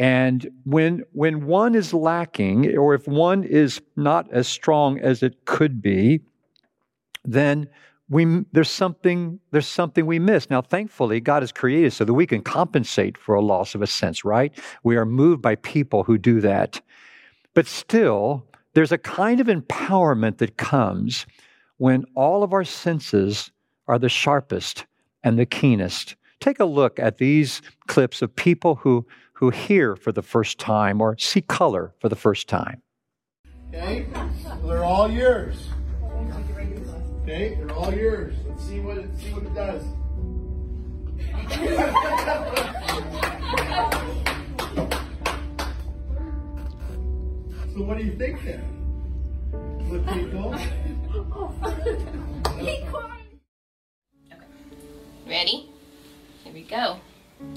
And 0.00 0.50
when 0.64 1.04
when 1.12 1.46
one 1.46 1.76
is 1.76 1.94
lacking 1.94 2.76
or 2.76 2.94
if 2.94 3.06
one 3.06 3.44
is 3.44 3.80
not 3.94 4.28
as 4.32 4.48
strong 4.48 4.98
as 4.98 5.22
it 5.22 5.44
could 5.44 5.80
be 5.80 6.20
then 7.24 7.68
we 8.10 8.44
there's 8.52 8.70
something 8.70 9.38
there's 9.50 9.66
something 9.66 10.06
we 10.06 10.18
miss 10.18 10.48
now 10.48 10.62
thankfully 10.62 11.20
god 11.20 11.42
has 11.42 11.52
created 11.52 11.92
so 11.92 12.04
that 12.04 12.14
we 12.14 12.26
can 12.26 12.42
compensate 12.42 13.18
for 13.18 13.34
a 13.34 13.42
loss 13.42 13.74
of 13.74 13.82
a 13.82 13.86
sense 13.86 14.24
right 14.24 14.58
we 14.82 14.96
are 14.96 15.04
moved 15.04 15.42
by 15.42 15.54
people 15.56 16.04
who 16.04 16.16
do 16.16 16.40
that 16.40 16.80
but 17.58 17.66
still, 17.66 18.46
there's 18.74 18.92
a 18.92 18.98
kind 18.98 19.40
of 19.40 19.48
empowerment 19.48 20.38
that 20.38 20.58
comes 20.58 21.26
when 21.78 22.04
all 22.14 22.44
of 22.44 22.52
our 22.52 22.62
senses 22.62 23.50
are 23.88 23.98
the 23.98 24.08
sharpest 24.08 24.86
and 25.24 25.36
the 25.36 25.44
keenest. 25.44 26.14
Take 26.38 26.60
a 26.60 26.64
look 26.64 27.00
at 27.00 27.18
these 27.18 27.60
clips 27.88 28.22
of 28.22 28.36
people 28.36 28.76
who, 28.76 29.04
who 29.32 29.50
hear 29.50 29.96
for 29.96 30.12
the 30.12 30.22
first 30.22 30.60
time 30.60 31.00
or 31.00 31.18
see 31.18 31.40
color 31.40 31.92
for 31.98 32.08
the 32.08 32.14
first 32.14 32.48
time. 32.48 32.80
Okay? 33.74 34.06
they're 34.62 34.84
all 34.84 35.10
yours. 35.10 35.68
Okay? 37.28 37.56
They're 37.56 37.70
all 37.72 37.92
yours. 37.92 38.34
Let's 38.48 38.64
see 38.64 38.80
what 38.80 38.96
it, 38.96 39.10
see 39.18 39.34
what 39.34 39.42
it 39.42 39.54
does. 39.54 39.82
So 47.74 47.82
what 47.84 47.98
do 47.98 48.04
you 48.04 48.12
think 48.16 48.42
then? 48.44 48.62
Pretty 49.88 50.30
cool? 50.32 50.54
Okay. 52.58 52.88
Ready? 55.28 55.68
Here 56.42 56.52
we 56.52 56.62
go. 56.62 56.98
I'm 57.40 57.54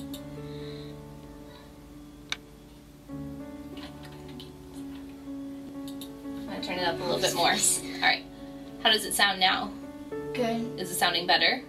gonna 6.46 6.62
turn 6.62 6.78
it 6.78 6.88
up 6.88 7.00
a 7.00 7.04
little 7.04 7.20
bit 7.20 7.34
more. 7.34 7.56
Alright. 8.82 8.84
How 8.84 8.92
does 8.92 9.06
it 9.06 9.14
sound 9.14 9.40
now? 9.40 9.72
Good. 10.34 10.80
Is 10.80 10.92
it 10.92 10.96
sounding 10.96 11.28
better? 11.28 11.62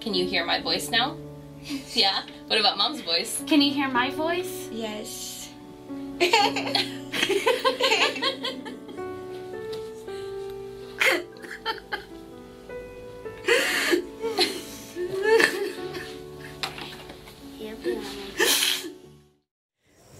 Can 0.00 0.14
you 0.14 0.26
hear 0.26 0.44
my 0.44 0.60
voice 0.60 0.88
now? 0.90 1.16
yeah? 1.94 2.22
What 2.46 2.58
about 2.58 2.76
mom's 2.78 3.00
voice? 3.00 3.42
Can 3.46 3.60
you 3.62 3.72
hear 3.72 3.88
my 3.88 4.10
voice? 4.10 4.68
Yes. 4.72 5.50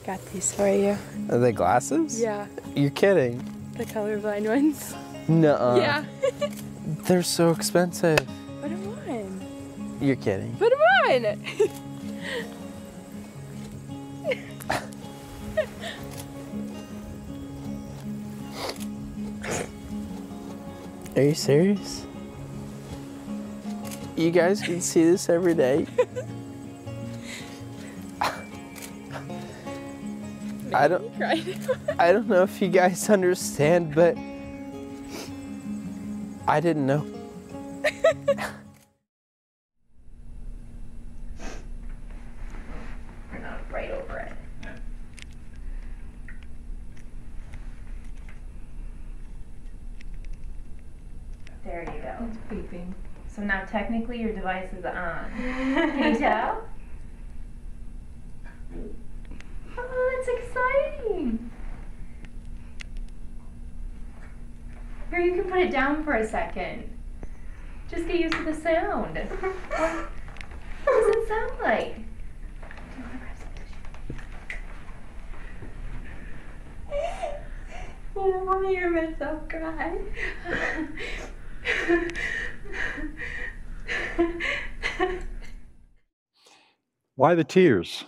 Got 0.07 0.25
these 0.33 0.53
for 0.53 0.69
you. 0.69 0.97
Are 1.31 1.39
they 1.39 1.53
glasses? 1.53 2.21
Yeah, 2.21 2.47
You're 2.75 2.91
kidding. 2.91 3.39
the 3.77 3.85
colorblind 3.85 4.47
ones. 4.47 4.95
Nuh-uh. 5.29 5.77
Yeah. 5.77 6.05
They're 7.07 7.23
so 7.23 7.51
expensive. 7.51 8.19
Put 8.61 8.71
them 8.71 8.89
on. 9.09 9.99
You're 10.01 10.17
kidding. 10.17 10.57
Put 10.57 10.71
them 10.71 10.81
on. 10.81 11.39
Are 21.17 21.23
you 21.23 21.35
serious? 21.35 22.07
You 24.17 24.33
guys 24.33 24.61
can 24.61 24.81
see 24.81 25.05
this 25.05 25.29
every 25.29 25.55
day. 25.55 25.87
I 30.75 30.89
don't 30.89 31.23
I 32.01 32.11
don't 32.13 32.27
know 32.27 32.43
if 32.43 32.61
you 32.61 32.67
guys 32.67 33.09
understand, 33.09 33.95
but 33.95 34.17
I 36.47 36.61
didn't 36.61 36.87
know. 36.87 37.07
right 43.71 43.91
over 43.91 44.19
it. 44.19 44.33
There 51.65 51.83
you 51.83 52.03
go. 52.03 52.29
It's 52.29 52.37
beeping. 52.53 52.93
So 53.27 53.43
now 53.43 53.65
technically 53.65 54.21
your 54.21 54.33
device 54.33 54.73
is 54.79 54.85
on. 54.85 55.31
Can 55.37 56.13
you 56.13 56.19
tell? 56.19 56.63
Oh, 59.77 60.17
that's 60.17 60.29
exciting. 60.39 61.51
Here, 65.11 65.21
you 65.21 65.43
can 65.43 65.51
put 65.51 65.61
it 65.61 65.73
down 66.05 66.13
for 66.13 66.15
a 66.15 66.27
second. 66.27 66.91
Just 67.89 68.07
get 68.07 68.21
used 68.21 68.35
to 68.35 68.45
the 68.45 68.55
sound. 68.55 69.17
What, 69.17 69.27
what 70.85 70.93
does 70.93 71.17
it 71.17 71.29
sound 71.29 71.53
like? 71.63 71.97
Do 71.97 72.03
you 72.97 73.03
want 73.03 73.13
to 73.13 73.19
grab? 73.19 73.39
Oh, 78.17 78.45
mommy, 78.45 78.77
you're 78.77 78.91
myself 78.91 79.49
cry. 79.49 79.99
Why 87.17 87.35
the 87.35 87.45
tears? 87.45 88.05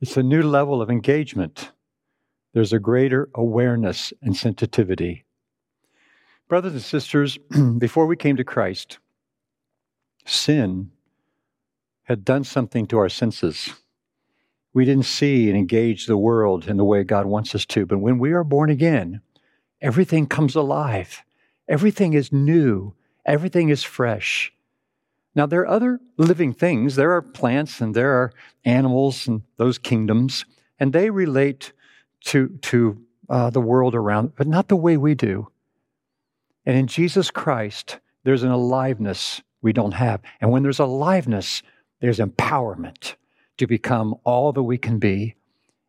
It's 0.00 0.16
a 0.16 0.22
new 0.22 0.42
level 0.42 0.80
of 0.82 0.90
engagement. 0.90 1.72
There's 2.54 2.72
a 2.72 2.80
greater 2.80 3.28
awareness 3.34 4.12
and 4.22 4.36
sensitivity. 4.36 5.24
Brothers 6.50 6.72
and 6.72 6.82
sisters, 6.82 7.38
before 7.78 8.06
we 8.06 8.16
came 8.16 8.34
to 8.36 8.42
Christ, 8.42 8.98
sin 10.26 10.90
had 12.02 12.24
done 12.24 12.42
something 12.42 12.88
to 12.88 12.98
our 12.98 13.08
senses. 13.08 13.72
We 14.74 14.84
didn't 14.84 15.04
see 15.04 15.48
and 15.48 15.56
engage 15.56 16.06
the 16.06 16.16
world 16.16 16.66
in 16.66 16.76
the 16.76 16.84
way 16.84 17.04
God 17.04 17.26
wants 17.26 17.54
us 17.54 17.64
to. 17.66 17.86
But 17.86 17.98
when 17.98 18.18
we 18.18 18.32
are 18.32 18.42
born 18.42 18.68
again, 18.68 19.20
everything 19.80 20.26
comes 20.26 20.56
alive. 20.56 21.22
Everything 21.68 22.14
is 22.14 22.32
new. 22.32 22.96
Everything 23.24 23.68
is 23.68 23.84
fresh. 23.84 24.52
Now, 25.36 25.46
there 25.46 25.60
are 25.60 25.68
other 25.68 26.00
living 26.16 26.52
things. 26.52 26.96
There 26.96 27.12
are 27.12 27.22
plants 27.22 27.80
and 27.80 27.94
there 27.94 28.10
are 28.14 28.32
animals 28.64 29.28
and 29.28 29.42
those 29.56 29.78
kingdoms, 29.78 30.44
and 30.80 30.92
they 30.92 31.10
relate 31.10 31.72
to, 32.24 32.48
to 32.62 33.00
uh, 33.28 33.50
the 33.50 33.60
world 33.60 33.94
around, 33.94 34.34
but 34.34 34.48
not 34.48 34.66
the 34.66 34.74
way 34.74 34.96
we 34.96 35.14
do. 35.14 35.46
And 36.66 36.76
in 36.76 36.86
Jesus 36.86 37.30
Christ, 37.30 37.98
there's 38.24 38.42
an 38.42 38.50
aliveness 38.50 39.42
we 39.62 39.72
don't 39.72 39.92
have. 39.92 40.20
And 40.40 40.50
when 40.50 40.62
there's 40.62 40.78
aliveness, 40.78 41.62
there's 42.00 42.18
empowerment 42.18 43.14
to 43.58 43.66
become 43.66 44.14
all 44.24 44.52
that 44.52 44.62
we 44.62 44.78
can 44.78 44.98
be. 44.98 45.34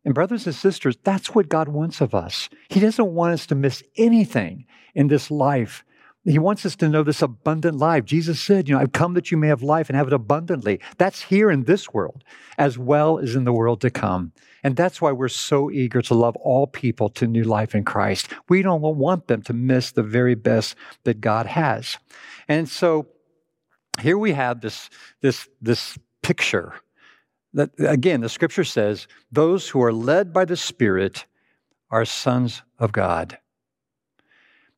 And, 0.04 0.14
brothers 0.14 0.46
and 0.46 0.54
sisters, 0.54 0.96
that's 1.04 1.34
what 1.34 1.48
God 1.48 1.68
wants 1.68 2.00
of 2.00 2.14
us. 2.14 2.48
He 2.68 2.80
doesn't 2.80 3.14
want 3.14 3.34
us 3.34 3.46
to 3.46 3.54
miss 3.54 3.82
anything 3.96 4.66
in 4.94 5.08
this 5.08 5.30
life. 5.30 5.84
He 6.24 6.38
wants 6.38 6.64
us 6.64 6.76
to 6.76 6.88
know 6.88 7.02
this 7.02 7.20
abundant 7.20 7.78
life. 7.78 8.04
Jesus 8.04 8.40
said, 8.40 8.68
You 8.68 8.74
know, 8.74 8.80
I've 8.80 8.92
come 8.92 9.14
that 9.14 9.30
you 9.30 9.36
may 9.36 9.48
have 9.48 9.62
life 9.62 9.88
and 9.88 9.96
have 9.96 10.06
it 10.06 10.12
abundantly. 10.12 10.80
That's 10.96 11.22
here 11.22 11.50
in 11.50 11.64
this 11.64 11.92
world 11.92 12.22
as 12.56 12.78
well 12.78 13.18
as 13.18 13.34
in 13.34 13.44
the 13.44 13.52
world 13.52 13.80
to 13.80 13.90
come. 13.90 14.32
And 14.62 14.76
that's 14.76 15.00
why 15.00 15.10
we're 15.10 15.28
so 15.28 15.70
eager 15.70 16.00
to 16.02 16.14
love 16.14 16.36
all 16.36 16.68
people 16.68 17.08
to 17.10 17.26
new 17.26 17.42
life 17.42 17.74
in 17.74 17.84
Christ. 17.84 18.28
We 18.48 18.62
don't 18.62 18.80
want 18.80 19.26
them 19.26 19.42
to 19.42 19.52
miss 19.52 19.90
the 19.90 20.04
very 20.04 20.36
best 20.36 20.76
that 21.02 21.20
God 21.20 21.46
has. 21.46 21.98
And 22.46 22.68
so 22.68 23.08
here 24.00 24.16
we 24.16 24.32
have 24.32 24.60
this, 24.60 24.90
this, 25.22 25.48
this 25.60 25.98
picture 26.22 26.74
that, 27.54 27.70
again, 27.78 28.20
the 28.20 28.28
scripture 28.28 28.64
says, 28.64 29.08
those 29.32 29.68
who 29.68 29.82
are 29.82 29.92
led 29.92 30.32
by 30.32 30.44
the 30.44 30.56
Spirit, 30.56 31.26
are 31.92 32.06
sons 32.06 32.62
of 32.78 32.90
God. 32.90 33.38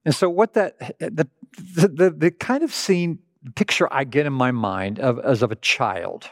And 0.05 0.15
so, 0.15 0.29
what 0.29 0.55
that, 0.55 0.99
the, 0.99 1.29
the, 1.57 2.15
the, 2.17 2.31
kind 2.31 2.63
of 2.63 2.73
scene, 2.73 3.21
picture 3.55 3.93
I 3.93 4.05
get 4.05 4.27
in 4.27 4.33
my 4.33 4.51
mind 4.51 4.99
of, 4.99 5.19
as 5.21 5.43
of 5.43 5.51
a 5.51 5.57
child 5.57 6.31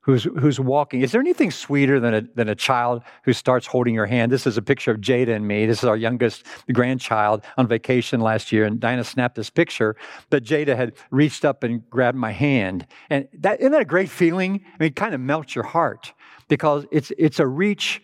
who's, 0.00 0.24
who's 0.24 0.58
walking. 0.58 1.02
Is 1.02 1.12
there 1.12 1.20
anything 1.20 1.50
sweeter 1.50 2.00
than 2.00 2.14
a, 2.14 2.22
than 2.34 2.48
a 2.48 2.54
child 2.54 3.02
who 3.24 3.32
starts 3.32 3.66
holding 3.66 3.94
your 3.94 4.06
hand? 4.06 4.32
This 4.32 4.46
is 4.46 4.56
a 4.56 4.62
picture 4.62 4.90
of 4.90 5.00
Jada 5.00 5.34
and 5.34 5.46
me. 5.46 5.66
This 5.66 5.78
is 5.78 5.84
our 5.84 5.96
youngest 5.96 6.44
grandchild 6.72 7.44
on 7.56 7.66
vacation 7.66 8.20
last 8.20 8.50
year. 8.50 8.64
And 8.64 8.80
Dinah 8.80 9.04
snapped 9.04 9.36
this 9.36 9.50
picture 9.50 9.96
But 10.30 10.44
Jada 10.44 10.76
had 10.76 10.94
reached 11.10 11.44
up 11.44 11.62
and 11.62 11.88
grabbed 11.90 12.18
my 12.18 12.32
hand. 12.32 12.86
And 13.10 13.28
that, 13.38 13.60
isn't 13.60 13.72
that 13.72 13.82
a 13.82 13.86
great 13.86 14.10
feeling? 14.10 14.64
I 14.64 14.76
mean, 14.78 14.88
it 14.88 14.96
kind 14.96 15.14
of 15.14 15.20
melts 15.20 15.54
your 15.54 15.64
heart 15.64 16.12
because 16.48 16.86
it's, 16.90 17.12
it's 17.18 17.38
a 17.38 17.46
reach 17.46 18.02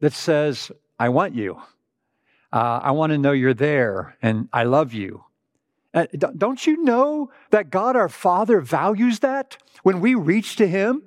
that 0.00 0.12
says, 0.12 0.70
I 0.98 1.08
want 1.08 1.34
you. 1.34 1.60
Uh, 2.52 2.80
I 2.82 2.90
want 2.92 3.12
to 3.12 3.18
know 3.18 3.32
you're 3.32 3.54
there 3.54 4.16
and 4.22 4.48
I 4.52 4.64
love 4.64 4.92
you. 4.92 5.24
Uh, 5.92 6.06
don't 6.36 6.66
you 6.66 6.82
know 6.82 7.30
that 7.50 7.70
God 7.70 7.96
our 7.96 8.08
Father 8.08 8.60
values 8.60 9.20
that 9.20 9.56
when 9.82 10.00
we 10.00 10.14
reach 10.14 10.56
to 10.56 10.66
Him? 10.66 11.02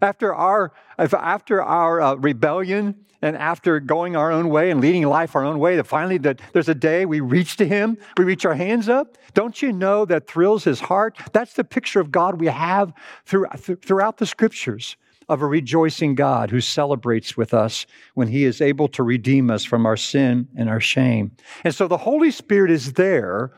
After 0.00 0.34
our, 0.34 0.72
after 0.98 1.62
our 1.62 2.00
uh, 2.00 2.14
rebellion 2.16 3.06
and 3.22 3.36
after 3.36 3.80
going 3.80 4.16
our 4.16 4.30
own 4.30 4.50
way 4.50 4.70
and 4.70 4.80
leading 4.80 5.06
life 5.06 5.34
our 5.34 5.44
own 5.44 5.58
way, 5.58 5.76
that 5.76 5.86
finally 5.86 6.18
that 6.18 6.42
there's 6.52 6.68
a 6.68 6.74
day 6.74 7.06
we 7.06 7.20
reach 7.20 7.56
to 7.56 7.66
Him, 7.66 7.96
we 8.18 8.24
reach 8.24 8.44
our 8.44 8.54
hands 8.54 8.88
up. 8.88 9.16
Don't 9.32 9.62
you 9.62 9.72
know 9.72 10.04
that 10.04 10.26
thrills 10.26 10.64
His 10.64 10.80
heart? 10.80 11.16
That's 11.32 11.54
the 11.54 11.64
picture 11.64 12.00
of 12.00 12.10
God 12.10 12.38
we 12.38 12.48
have 12.48 12.92
through, 13.24 13.46
throughout 13.56 14.18
the 14.18 14.26
Scriptures 14.26 14.96
of 15.28 15.42
a 15.42 15.46
rejoicing 15.46 16.14
God 16.14 16.50
who 16.50 16.60
celebrates 16.60 17.36
with 17.36 17.54
us 17.54 17.86
when 18.14 18.28
He 18.28 18.44
is 18.44 18.60
able 18.60 18.88
to 18.88 19.02
redeem 19.02 19.50
us 19.50 19.64
from 19.64 19.86
our 19.86 19.96
sin 19.96 20.48
and 20.56 20.68
our 20.68 20.80
shame. 20.80 21.32
And 21.64 21.74
so 21.74 21.88
the 21.88 21.98
Holy 21.98 22.30
Spirit 22.30 22.70
is 22.70 22.94
there 22.94 23.52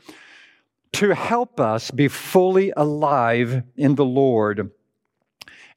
to 0.94 1.14
help 1.14 1.60
us 1.60 1.90
be 1.90 2.08
fully 2.08 2.72
alive 2.76 3.62
in 3.76 3.96
the 3.96 4.04
Lord. 4.04 4.70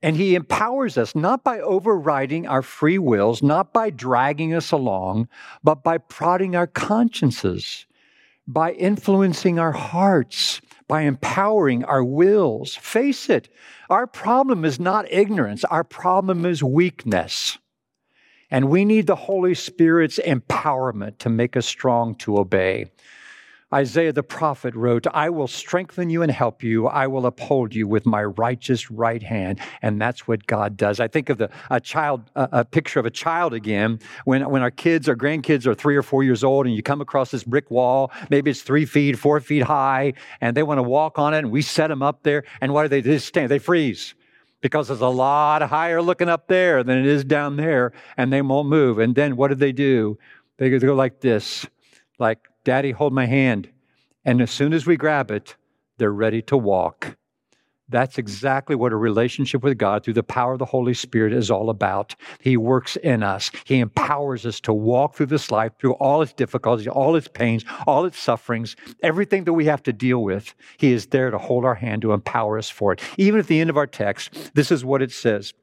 And 0.02 0.16
he 0.16 0.36
empowers 0.36 0.98
us 0.98 1.14
not 1.14 1.44
by 1.44 1.60
overriding 1.60 2.48
our 2.48 2.62
free 2.62 2.98
wills, 2.98 3.44
not 3.44 3.74
by 3.74 3.90
dragging 3.90 4.54
us 4.54 4.72
along, 4.72 5.28
but 5.62 5.84
by 5.84 5.98
prodding 5.98 6.56
our 6.56 6.68
consciences, 6.68 7.86
by 8.48 8.72
influencing 8.72 9.60
our 9.60 9.74
hearts, 9.74 10.62
by 10.90 11.04
empowering 11.04 11.86
our 11.86 12.04
wills. 12.04 12.76
Face 12.76 13.30
it, 13.30 13.48
our 13.90 14.08
problem 14.08 14.66
is 14.66 14.80
not 14.80 15.10
ignorance, 15.10 15.64
our 15.64 15.86
problem 15.86 16.46
is 16.46 16.62
weakness. 16.62 17.58
And 18.52 18.70
we 18.70 18.84
need 18.84 19.06
the 19.08 19.16
Holy 19.16 19.54
Spirit's 19.54 20.20
empowerment 20.20 21.20
to 21.20 21.30
make 21.30 21.56
us 21.56 21.68
strong 21.68 22.16
to 22.16 22.40
obey. 22.40 22.92
Isaiah 23.72 24.12
the 24.12 24.24
prophet 24.24 24.74
wrote, 24.74 25.06
I 25.14 25.30
will 25.30 25.48
strengthen 25.48 26.10
you 26.10 26.24
and 26.24 26.32
help 26.32 26.64
you. 26.64 26.88
I 26.88 27.06
will 27.06 27.28
uphold 27.28 27.76
you 27.76 27.88
with 27.88 28.06
my 28.06 28.24
righteous 28.24 28.90
right 28.90 29.22
hand. 29.22 29.60
And 29.84 30.02
that's 30.02 30.28
what 30.28 30.48
God 30.48 30.76
does. 30.76 31.00
I 31.00 31.08
think 31.08 31.30
of 31.30 31.38
the, 31.38 31.52
a 31.70 31.80
child, 31.80 32.24
a, 32.36 32.50
a 32.52 32.66
picture 32.66 33.00
of 33.00 33.06
a 33.06 33.12
child 33.12 33.54
again, 33.54 34.00
when, 34.26 34.50
when 34.50 34.64
our 34.64 34.72
kids 34.72 35.08
or 35.08 35.16
grandkids 35.16 35.68
are 35.68 35.76
three 35.76 35.96
or 35.96 36.02
four 36.02 36.24
years 36.24 36.44
old 36.44 36.66
and 36.66 36.76
you 36.76 36.82
come 36.82 37.00
across 37.00 37.30
this 37.30 37.44
brick 37.44 37.70
wall, 37.70 38.12
maybe 38.32 38.50
it's 38.50 38.64
three 38.64 38.86
feet, 38.86 39.20
four 39.20 39.40
feet 39.40 39.64
high, 39.64 40.14
and 40.42 40.58
they 40.58 40.64
want 40.64 40.80
to 40.80 40.84
walk 40.84 41.20
on 41.20 41.36
it 41.36 41.40
and 41.40 41.52
we 41.52 41.62
set 41.62 41.88
them 41.88 42.02
up 42.02 42.24
there. 42.24 42.44
And 42.62 42.74
what 42.74 42.84
do 42.84 42.88
they 42.88 43.02
do? 43.02 43.12
They 43.12 43.20
stand, 43.20 43.52
they 43.52 43.60
freeze 43.60 44.16
because 44.62 44.90
it's 44.90 45.02
a 45.02 45.08
lot 45.08 45.62
higher 45.62 46.02
looking 46.02 46.28
up 46.28 46.48
there 46.48 46.84
than 46.84 46.98
it 46.98 47.06
is 47.06 47.24
down 47.24 47.56
there 47.56 47.94
and 48.18 48.34
they 48.34 48.42
won't 48.42 48.68
move. 48.68 48.98
And 48.98 49.14
then 49.14 49.36
what 49.36 49.50
do 49.50 49.56
they 49.56 49.72
do? 49.72 50.18
They 50.58 50.70
go 50.70 50.94
like 50.96 51.22
this, 51.22 51.66
like 52.18 52.40
Daddy, 52.70 52.92
hold 52.92 53.14
my 53.14 53.26
hand. 53.26 53.68
And 54.24 54.40
as 54.42 54.52
soon 54.52 54.74
as 54.74 54.86
we 54.86 54.96
grab 54.96 55.32
it, 55.32 55.56
they're 55.98 56.14
ready 56.14 56.44
to 56.44 56.56
walk. 56.56 57.18
That's 57.88 58.20
exactly 58.20 58.76
what 58.76 58.92
a 58.92 58.96
relationship 58.96 59.64
with 59.64 59.80
God 59.80 60.04
through 60.04 60.14
the 60.14 60.22
power 60.22 60.54
of 60.54 60.60
the 60.60 60.66
Holy 60.66 60.94
Spirit 60.94 61.34
is 61.34 61.50
all 61.50 61.72
about. 61.72 62.16
He 62.40 62.58
works 62.58 62.96
in 62.96 63.24
us. 63.24 63.50
He 63.64 63.80
empowers 63.80 64.46
us 64.46 64.60
to 64.60 64.72
walk 64.72 65.16
through 65.16 65.26
this 65.26 65.50
life, 65.50 65.72
through 65.80 65.94
all 65.94 66.22
its 66.22 66.32
difficulties, 66.32 66.88
all 66.88 67.16
its 67.16 67.28
pains, 67.28 67.66
all 67.88 68.06
its 68.06 68.20
sufferings, 68.20 68.76
everything 69.02 69.46
that 69.46 69.54
we 69.54 69.66
have 69.66 69.82
to 69.82 69.92
deal 69.92 70.22
with. 70.22 70.54
He 70.78 70.94
is 70.94 71.08
there 71.08 71.32
to 71.32 71.40
hold 71.40 71.66
our 71.66 71.74
hand 71.74 72.04
to 72.04 72.14
empower 72.14 72.60
us 72.60 72.70
for 72.70 72.94
it. 72.94 73.02
Even 73.18 73.40
at 73.40 73.48
the 73.48 73.60
end 73.60 73.72
of 73.72 73.78
our 73.78 73.88
text, 73.88 74.52
this 74.54 74.70
is 74.72 74.86
what 74.86 75.02
it 75.02 75.12
says. 75.12 75.56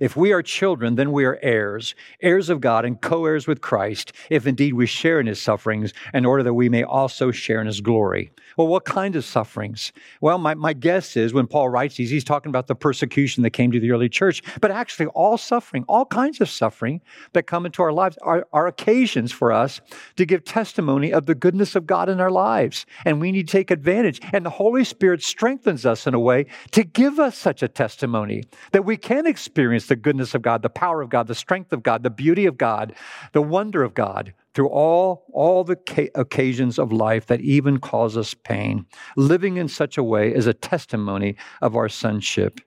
If 0.00 0.16
we 0.16 0.32
are 0.32 0.42
children, 0.42 0.94
then 0.94 1.12
we 1.12 1.24
are 1.24 1.38
heirs, 1.42 1.94
heirs 2.20 2.48
of 2.48 2.60
God 2.60 2.84
and 2.84 3.00
co 3.00 3.24
heirs 3.24 3.46
with 3.46 3.60
Christ, 3.60 4.12
if 4.30 4.46
indeed 4.46 4.74
we 4.74 4.86
share 4.86 5.20
in 5.20 5.26
his 5.26 5.40
sufferings, 5.40 5.92
in 6.12 6.24
order 6.24 6.42
that 6.42 6.54
we 6.54 6.68
may 6.68 6.82
also 6.82 7.30
share 7.30 7.60
in 7.60 7.66
his 7.66 7.80
glory. 7.80 8.30
Well, 8.56 8.66
what 8.66 8.84
kind 8.84 9.16
of 9.16 9.24
sufferings? 9.24 9.92
Well, 10.20 10.38
my, 10.38 10.54
my 10.54 10.72
guess 10.72 11.16
is 11.16 11.32
when 11.32 11.46
Paul 11.46 11.68
writes 11.68 11.96
these, 11.96 12.10
he's 12.10 12.24
talking 12.24 12.50
about 12.50 12.66
the 12.66 12.74
persecution 12.74 13.42
that 13.42 13.50
came 13.50 13.70
to 13.72 13.80
the 13.80 13.90
early 13.90 14.08
church, 14.08 14.42
but 14.60 14.70
actually, 14.70 15.06
all 15.06 15.38
suffering, 15.38 15.84
all 15.88 16.04
kinds 16.04 16.40
of 16.40 16.48
suffering 16.48 17.00
that 17.32 17.46
come 17.46 17.66
into 17.66 17.82
our 17.82 17.92
lives 17.92 18.18
are, 18.22 18.46
are 18.52 18.66
occasions 18.66 19.32
for 19.32 19.52
us 19.52 19.80
to 20.16 20.26
give 20.26 20.44
testimony 20.44 21.12
of 21.12 21.26
the 21.26 21.34
goodness 21.34 21.76
of 21.76 21.86
God 21.86 22.08
in 22.08 22.20
our 22.20 22.30
lives. 22.30 22.86
And 23.04 23.20
we 23.20 23.32
need 23.32 23.46
to 23.48 23.52
take 23.52 23.70
advantage. 23.70 24.20
And 24.32 24.44
the 24.44 24.50
Holy 24.50 24.84
Spirit 24.84 25.22
strengthens 25.22 25.86
us 25.86 26.06
in 26.06 26.14
a 26.14 26.20
way 26.20 26.46
to 26.72 26.84
give 26.84 27.18
us 27.18 27.36
such 27.36 27.62
a 27.62 27.68
testimony 27.68 28.44
that 28.72 28.84
we 28.84 28.96
can 28.96 29.26
experience 29.26 29.67
experience 29.76 29.86
the 29.86 29.96
goodness 29.96 30.34
of 30.34 30.42
God, 30.42 30.62
the 30.62 30.70
power 30.70 31.02
of 31.02 31.10
God, 31.10 31.26
the 31.26 31.34
strength 31.34 31.72
of 31.72 31.82
God, 31.82 32.02
the 32.02 32.10
beauty 32.10 32.46
of 32.46 32.56
God, 32.56 32.94
the 33.32 33.42
wonder 33.42 33.82
of 33.82 33.94
God 33.94 34.32
through 34.54 34.68
all, 34.68 35.26
all 35.32 35.64
the 35.64 35.76
ca- 35.76 36.10
occasions 36.14 36.78
of 36.78 36.92
life 36.92 37.26
that 37.26 37.40
even 37.40 37.78
cause 37.78 38.16
us 38.16 38.34
pain. 38.34 38.86
Living 39.16 39.56
in 39.56 39.68
such 39.68 39.98
a 39.98 40.02
way 40.02 40.34
is 40.34 40.46
a 40.46 40.54
testimony 40.54 41.36
of 41.60 41.76
our 41.76 41.88
sonship. 41.88 42.60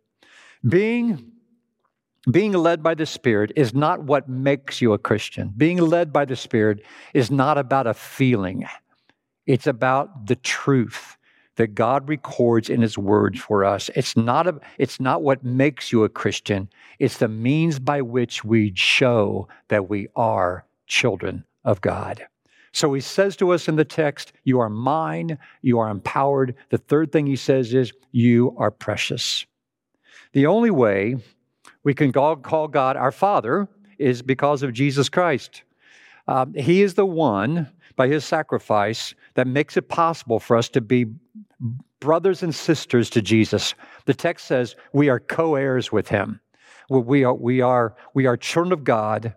Being 0.68 1.32
being 2.30 2.54
led 2.54 2.84
by 2.84 2.94
the 2.94 3.08
Spirit 3.08 3.52
is 3.56 3.74
not 3.74 4.04
what 4.04 4.30
makes 4.30 4.80
you 4.80 4.94
a 4.94 5.00
Christian. 5.00 5.52
Being 5.58 5.78
led 5.78 6.14
by 6.14 6.26
the 6.26 6.36
Spirit 6.36 6.84
is 7.16 7.32
not 7.32 7.58
about 7.58 7.88
a 7.88 7.96
feeling, 7.96 8.68
it's 9.48 9.66
about 9.66 10.28
the 10.28 10.36
truth 10.36 11.18
that 11.56 11.76
God 11.76 12.08
records 12.08 12.70
in 12.70 12.82
His 12.82 12.98
Word 12.98 13.40
for 13.40 13.66
us. 13.66 13.90
It's 13.96 14.16
not, 14.16 14.48
a, 14.48 14.60
it's 14.78 15.00
not 15.00 15.22
what 15.22 15.44
makes 15.44 15.92
you 15.92 16.04
a 16.04 16.10
Christian, 16.10 16.70
it's 17.00 17.18
the 17.18 17.28
means 17.28 17.80
by 17.80 18.02
which 18.02 18.44
we 18.44 18.74
show 18.76 19.48
that 19.68 19.90
we 19.90 20.08
are 20.16 20.66
children 20.88 21.46
of 21.64 21.82
God. 21.82 22.26
So 22.74 22.94
he 22.94 23.02
says 23.02 23.36
to 23.38 23.52
us 23.52 23.68
in 23.68 23.76
the 23.76 23.86
text, 23.86 24.34
You 24.44 24.60
are 24.60 24.70
mine, 24.70 25.38
you 25.62 25.80
are 25.80 25.90
empowered. 25.90 26.56
The 26.70 26.78
third 26.78 27.12
thing 27.12 27.28
he 27.28 27.36
says 27.36 27.74
is, 27.74 27.92
You 28.12 28.56
are 28.58 28.72
precious. 28.72 29.46
The 30.34 30.46
only 30.46 30.72
way 30.72 31.18
we 31.84 31.94
can 31.94 32.14
call 32.14 32.68
God 32.68 32.96
our 32.96 33.12
Father 33.12 33.68
is 33.98 34.22
because 34.22 34.64
of 34.64 34.74
Jesus 34.74 35.10
Christ. 35.10 35.64
Um, 36.28 36.54
he 36.54 36.82
is 36.82 36.94
the 36.94 37.06
one, 37.06 37.70
by 37.96 38.08
his 38.08 38.26
sacrifice, 38.26 39.14
that 39.36 39.48
makes 39.48 39.78
it 39.78 39.90
possible 39.90 40.40
for 40.40 40.58
us 40.58 40.70
to 40.70 40.82
be 40.82 41.06
brothers 42.00 42.44
and 42.44 42.54
sisters 42.54 43.10
to 43.12 43.22
Jesus. 43.22 43.74
The 44.06 44.14
text 44.14 44.48
says 44.48 44.76
we 44.94 45.10
are 45.10 45.20
co 45.20 45.56
heirs 45.56 45.92
with 45.92 46.10
him. 46.10 46.40
We 46.90 47.24
are, 47.24 47.34
we, 47.34 47.62
are, 47.62 47.96
we 48.14 48.26
are 48.26 48.36
children 48.36 48.74
of 48.74 48.84
God 48.84 49.34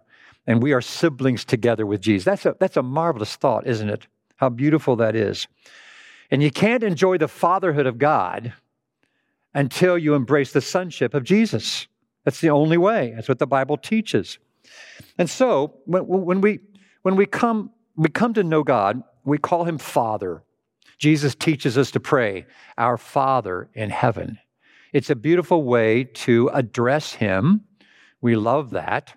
and 0.46 0.62
we 0.62 0.72
are 0.72 0.80
siblings 0.80 1.44
together 1.44 1.86
with 1.86 2.00
Jesus. 2.00 2.24
That's 2.24 2.46
a, 2.46 2.56
that's 2.58 2.76
a 2.76 2.82
marvelous 2.82 3.36
thought, 3.36 3.66
isn't 3.66 3.88
it? 3.88 4.06
How 4.36 4.48
beautiful 4.48 4.96
that 4.96 5.14
is. 5.14 5.46
And 6.30 6.42
you 6.42 6.50
can't 6.50 6.82
enjoy 6.82 7.18
the 7.18 7.28
fatherhood 7.28 7.86
of 7.86 7.98
God 7.98 8.52
until 9.54 9.96
you 9.96 10.14
embrace 10.14 10.52
the 10.52 10.60
sonship 10.60 11.14
of 11.14 11.22
Jesus. 11.22 11.86
That's 12.24 12.40
the 12.40 12.50
only 12.50 12.76
way. 12.76 13.12
That's 13.14 13.28
what 13.28 13.38
the 13.38 13.46
Bible 13.46 13.76
teaches. 13.76 14.38
And 15.18 15.30
so 15.30 15.74
when, 15.84 16.06
when, 16.06 16.40
we, 16.40 16.60
when 17.02 17.16
we, 17.16 17.26
come, 17.26 17.70
we 17.96 18.08
come 18.08 18.34
to 18.34 18.42
know 18.42 18.62
God, 18.62 19.02
we 19.24 19.38
call 19.38 19.64
him 19.64 19.78
Father. 19.78 20.42
Jesus 20.98 21.34
teaches 21.34 21.76
us 21.76 21.90
to 21.92 22.00
pray, 22.00 22.46
Our 22.78 22.96
Father 22.96 23.68
in 23.74 23.90
heaven. 23.90 24.38
It's 24.94 25.10
a 25.10 25.16
beautiful 25.16 25.64
way 25.64 26.04
to 26.04 26.48
address 26.54 27.12
Him. 27.12 27.62
We 28.20 28.36
love 28.36 28.70
that. 28.70 29.12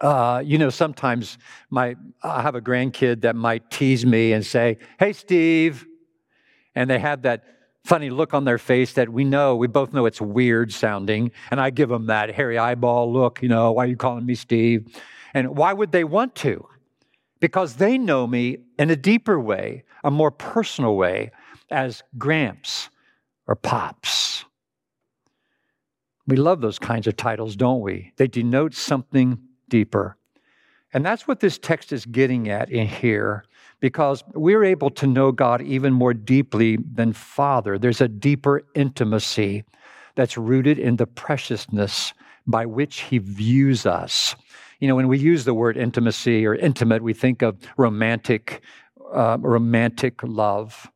Uh, 0.00 0.42
you 0.44 0.58
know, 0.58 0.70
sometimes 0.70 1.38
my 1.70 1.94
I 2.22 2.42
have 2.42 2.54
a 2.54 2.60
grandkid 2.60 3.20
that 3.20 3.36
might 3.36 3.70
tease 3.70 4.04
me 4.04 4.32
and 4.32 4.44
say, 4.44 4.78
"Hey, 4.98 5.12
Steve," 5.12 5.86
and 6.74 6.88
they 6.88 6.98
have 6.98 7.22
that 7.22 7.44
funny 7.84 8.08
look 8.08 8.32
on 8.32 8.44
their 8.44 8.58
face 8.58 8.94
that 8.94 9.10
we 9.10 9.24
know 9.24 9.54
we 9.54 9.66
both 9.66 9.92
know 9.92 10.06
it's 10.06 10.20
weird 10.20 10.72
sounding, 10.72 11.30
and 11.50 11.60
I 11.60 11.68
give 11.68 11.90
them 11.90 12.06
that 12.06 12.30
hairy 12.30 12.56
eyeball 12.56 13.12
look. 13.12 13.42
You 13.42 13.50
know, 13.50 13.72
why 13.72 13.84
are 13.84 13.88
you 13.88 13.96
calling 13.96 14.24
me 14.24 14.34
Steve? 14.34 14.86
And 15.34 15.56
why 15.56 15.74
would 15.74 15.92
they 15.92 16.04
want 16.04 16.34
to? 16.36 16.66
Because 17.42 17.74
they 17.74 17.98
know 17.98 18.28
me 18.28 18.58
in 18.78 18.88
a 18.88 18.96
deeper 18.96 19.38
way 19.38 19.82
a 20.04 20.12
more 20.12 20.30
personal 20.30 20.94
way 20.94 21.32
as 21.70 22.04
Gramps 22.16 22.88
or 23.48 23.56
Pops. 23.56 24.44
We 26.24 26.36
love 26.36 26.60
those 26.60 26.78
kinds 26.78 27.08
of 27.08 27.16
titles, 27.16 27.56
don't 27.56 27.80
we? 27.80 28.12
They 28.16 28.28
denote 28.28 28.74
something 28.74 29.40
deeper. 29.68 30.16
And 30.94 31.04
that's 31.04 31.26
what 31.26 31.40
this 31.40 31.58
text 31.58 31.92
is 31.92 32.06
getting 32.06 32.48
at 32.48 32.70
in 32.70 32.86
here, 32.86 33.44
because 33.80 34.22
we're 34.34 34.62
able 34.62 34.90
to 34.90 35.08
know 35.08 35.32
God 35.32 35.62
even 35.62 35.92
more 35.92 36.14
deeply 36.14 36.76
than 36.76 37.12
Father. 37.12 37.76
There's 37.76 38.00
a 38.00 38.06
deeper 38.06 38.62
intimacy 38.76 39.64
that's 40.14 40.38
rooted 40.38 40.78
in 40.78 40.94
the 40.94 41.08
preciousness 41.08 42.12
by 42.46 42.66
which 42.66 43.00
He 43.00 43.18
views 43.18 43.84
us. 43.84 44.36
You 44.82 44.88
know, 44.88 44.96
when 44.96 45.06
we 45.06 45.16
use 45.16 45.44
the 45.44 45.54
word 45.54 45.76
intimacy 45.76 46.44
or 46.44 46.56
intimate, 46.56 47.04
we 47.04 47.14
think 47.14 47.40
of 47.40 47.56
romantic, 47.76 48.62
uh, 49.14 49.38
romantic 49.40 50.20
love. 50.24 50.90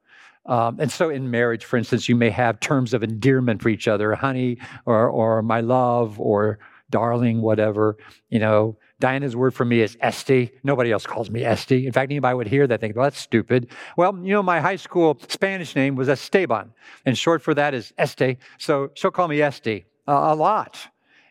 Um, 0.47 0.81
and 0.81 0.91
so 0.91 1.09
in 1.09 1.31
marriage, 1.31 1.65
for 1.65 1.77
instance, 1.77 2.09
you 2.09 2.17
may 2.17 2.31
have 2.31 2.59
terms 2.59 2.95
of 2.95 3.05
endearment 3.05 3.63
for 3.63 3.69
each 3.69 3.87
other, 3.87 4.13
honey, 4.17 4.59
or, 4.87 5.09
or 5.09 5.41
my 5.41 5.61
love, 5.61 6.19
or 6.19 6.59
darling, 6.91 7.43
whatever. 7.43 7.97
You 8.29 8.41
know, 8.41 8.77
Diana's 8.99 9.37
word 9.37 9.55
for 9.55 9.65
me 9.65 9.83
is 9.83 9.97
Esty. 10.01 10.51
Nobody 10.65 10.91
else 10.91 11.07
calls 11.07 11.31
me 11.31 11.45
Esty. 11.45 11.87
In 11.87 11.93
fact, 11.93 12.11
anybody 12.11 12.35
would 12.35 12.49
hear 12.49 12.67
that 12.67 12.81
think, 12.81 12.97
well, 12.97 13.05
that's 13.05 13.21
stupid. 13.21 13.69
Well, 13.97 14.19
you 14.21 14.33
know, 14.33 14.43
my 14.43 14.59
high 14.59 14.75
school 14.75 15.17
Spanish 15.29 15.77
name 15.77 15.95
was 15.95 16.09
Esteban, 16.09 16.73
and 17.05 17.17
short 17.17 17.41
for 17.41 17.55
that 17.55 17.73
is 17.73 17.95
Este. 17.99 18.37
So 18.59 18.91
she'll 18.95 19.13
call 19.13 19.29
me 19.29 19.41
Esty 19.41 19.87
uh, 20.09 20.13
a 20.13 20.35
lot. 20.35 20.77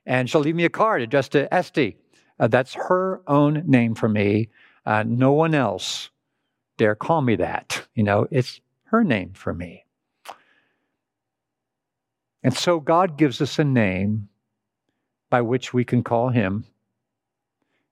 And 0.05 0.29
she'll 0.29 0.41
leave 0.41 0.55
me 0.55 0.65
a 0.65 0.69
card 0.69 1.01
addressed 1.01 1.31
to 1.31 1.53
Esty. 1.53 1.97
Uh, 2.39 2.47
that's 2.47 2.73
her 2.73 3.21
own 3.27 3.63
name 3.65 3.95
for 3.95 4.09
me. 4.09 4.49
Uh, 4.85 5.03
no 5.05 5.31
one 5.31 5.55
else 5.55 6.09
dare 6.77 6.95
call 6.95 7.21
me 7.21 7.35
that. 7.37 7.87
You 7.95 8.03
know, 8.03 8.27
it's 8.31 8.59
her 8.85 9.03
name 9.03 9.33
for 9.33 9.53
me. 9.53 9.85
And 12.43 12.55
so 12.55 12.79
God 12.79 13.17
gives 13.17 13.41
us 13.41 13.57
a 13.57 13.63
name 13.63 14.29
by 15.29 15.41
which 15.41 15.73
we 15.73 15.83
can 15.83 16.03
call 16.03 16.29
him. 16.29 16.65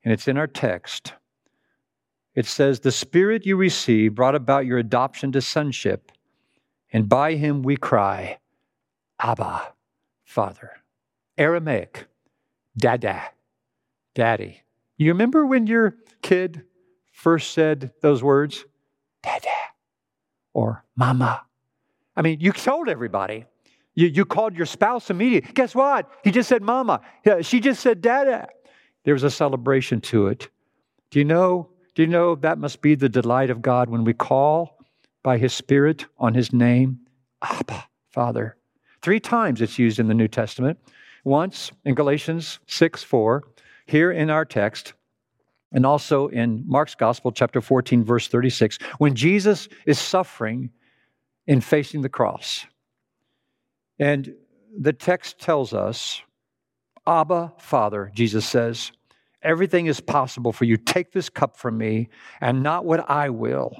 And 0.03 0.13
it's 0.13 0.27
in 0.27 0.37
our 0.37 0.47
text. 0.47 1.13
It 2.35 2.45
says, 2.45 2.79
The 2.79 2.91
Spirit 2.91 3.45
you 3.45 3.55
received 3.55 4.15
brought 4.15 4.35
about 4.35 4.65
your 4.65 4.77
adoption 4.77 5.31
to 5.31 5.41
sonship, 5.41 6.11
and 6.91 7.07
by 7.09 7.35
him 7.35 7.63
we 7.63 7.77
cry, 7.77 8.39
Abba, 9.19 9.73
Father. 10.23 10.71
Aramaic, 11.37 12.05
Dada, 12.77 13.23
Daddy. 14.15 14.61
You 14.97 15.11
remember 15.11 15.45
when 15.45 15.67
your 15.67 15.95
kid 16.21 16.63
first 17.11 17.51
said 17.51 17.91
those 18.01 18.23
words? 18.23 18.65
Dada 19.21 19.49
or 20.53 20.83
Mama. 20.95 21.43
I 22.15 22.21
mean, 22.21 22.39
you 22.39 22.51
told 22.51 22.89
everybody. 22.89 23.45
You, 23.95 24.07
you 24.07 24.25
called 24.25 24.55
your 24.55 24.65
spouse 24.65 25.09
immediately. 25.09 25.51
Guess 25.53 25.75
what? 25.75 26.09
He 26.23 26.31
just 26.31 26.49
said 26.49 26.61
Mama. 26.61 27.01
She 27.41 27.59
just 27.59 27.81
said 27.81 28.01
Dada. 28.01 28.47
There 29.03 29.13
was 29.13 29.23
a 29.23 29.31
celebration 29.31 30.01
to 30.01 30.27
it. 30.27 30.49
Do 31.11 31.19
you 31.19 31.25
know? 31.25 31.69
Do 31.95 32.01
you 32.01 32.07
know 32.07 32.35
that 32.35 32.57
must 32.57 32.81
be 32.81 32.95
the 32.95 33.09
delight 33.09 33.51
of 33.51 33.61
God 33.61 33.89
when 33.89 34.03
we 34.03 34.13
call 34.13 34.79
by 35.21 35.37
His 35.37 35.53
Spirit 35.53 36.05
on 36.17 36.33
His 36.33 36.51
name? 36.51 36.99
Abba, 37.41 37.85
Father. 38.09 38.57
Three 39.01 39.19
times 39.19 39.61
it's 39.61 39.77
used 39.77 39.99
in 39.99 40.07
the 40.07 40.13
New 40.13 40.27
Testament. 40.27 40.79
Once 41.23 41.71
in 41.85 41.93
Galatians 41.93 42.59
6 42.67 43.03
4, 43.03 43.43
here 43.85 44.11
in 44.11 44.29
our 44.29 44.45
text, 44.45 44.93
and 45.71 45.85
also 45.85 46.27
in 46.27 46.63
Mark's 46.67 46.95
Gospel, 46.95 47.31
chapter 47.31 47.61
14, 47.61 48.03
verse 48.03 48.27
36, 48.27 48.77
when 48.97 49.15
Jesus 49.15 49.67
is 49.85 49.99
suffering 49.99 50.69
in 51.47 51.61
facing 51.61 52.01
the 52.01 52.09
cross. 52.09 52.65
And 53.99 54.35
the 54.77 54.93
text 54.93 55.39
tells 55.39 55.73
us, 55.73 56.21
Abba, 57.05 57.53
Father, 57.57 58.11
Jesus 58.13 58.45
says, 58.45 58.91
everything 59.41 59.87
is 59.87 59.99
possible 59.99 60.51
for 60.51 60.65
you. 60.65 60.77
Take 60.77 61.11
this 61.11 61.29
cup 61.29 61.57
from 61.57 61.77
me, 61.77 62.09
and 62.39 62.63
not 62.63 62.85
what 62.85 63.09
I 63.09 63.29
will, 63.29 63.75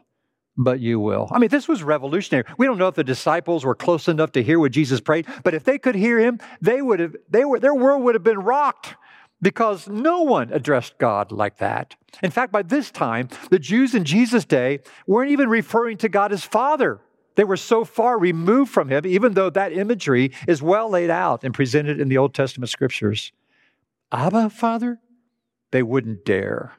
but 0.58 0.80
you 0.80 1.00
will. 1.00 1.30
I 1.32 1.40
mean, 1.40 1.50
this 1.50 1.68
was 1.68 1.84
revolutionary. 1.84 2.46
We 2.58 2.66
don't 2.66 2.78
know 2.78 2.88
if 2.88 2.96
the 2.96 3.04
disciples 3.04 3.64
were 3.64 3.76
close 3.76 4.08
enough 4.08 4.34
to 4.34 4.44
hear 4.44 4.60
what 4.60 4.72
Jesus 4.72 5.00
prayed, 5.00 5.26
but 5.44 5.54
if 5.54 5.64
they 5.64 5.80
could 5.80 5.96
hear 5.96 6.20
him, 6.20 6.40
they 6.62 6.82
would 6.82 7.00
have, 7.00 7.16
they 7.30 7.46
were, 7.46 7.60
their 7.60 7.74
world 7.74 8.04
would 8.04 8.16
have 8.16 8.24
been 8.24 8.40
rocked 8.40 8.96
because 9.44 9.90
no 9.90 10.22
one 10.22 10.52
addressed 10.54 10.98
God 10.98 11.32
like 11.32 11.58
that. 11.58 11.96
In 12.24 12.32
fact, 12.32 12.52
by 12.52 12.64
this 12.64 12.90
time, 12.90 13.28
the 13.52 13.60
Jews 13.60 13.94
in 13.94 14.06
Jesus' 14.06 14.46
day 14.46 14.80
weren't 15.06 15.32
even 15.32 15.50
referring 15.50 15.98
to 15.98 16.10
God 16.10 16.32
as 16.32 16.46
Father. 16.46 17.02
They 17.36 17.44
were 17.44 17.58
so 17.58 17.84
far 17.84 18.18
removed 18.18 18.72
from 18.72 18.90
Him, 18.90 19.06
even 19.06 19.34
though 19.34 19.50
that 19.50 19.74
imagery 19.74 20.32
is 20.48 20.62
well 20.62 20.90
laid 20.90 21.10
out 21.10 21.44
and 21.44 21.54
presented 21.54 22.00
in 22.00 22.08
the 22.08 22.18
Old 22.18 22.34
Testament 22.34 22.70
scriptures. 22.70 23.34
Abba, 24.12 24.50
Father? 24.50 25.00
They 25.72 25.84
wouldn't 25.84 26.24
dare. 26.24 26.74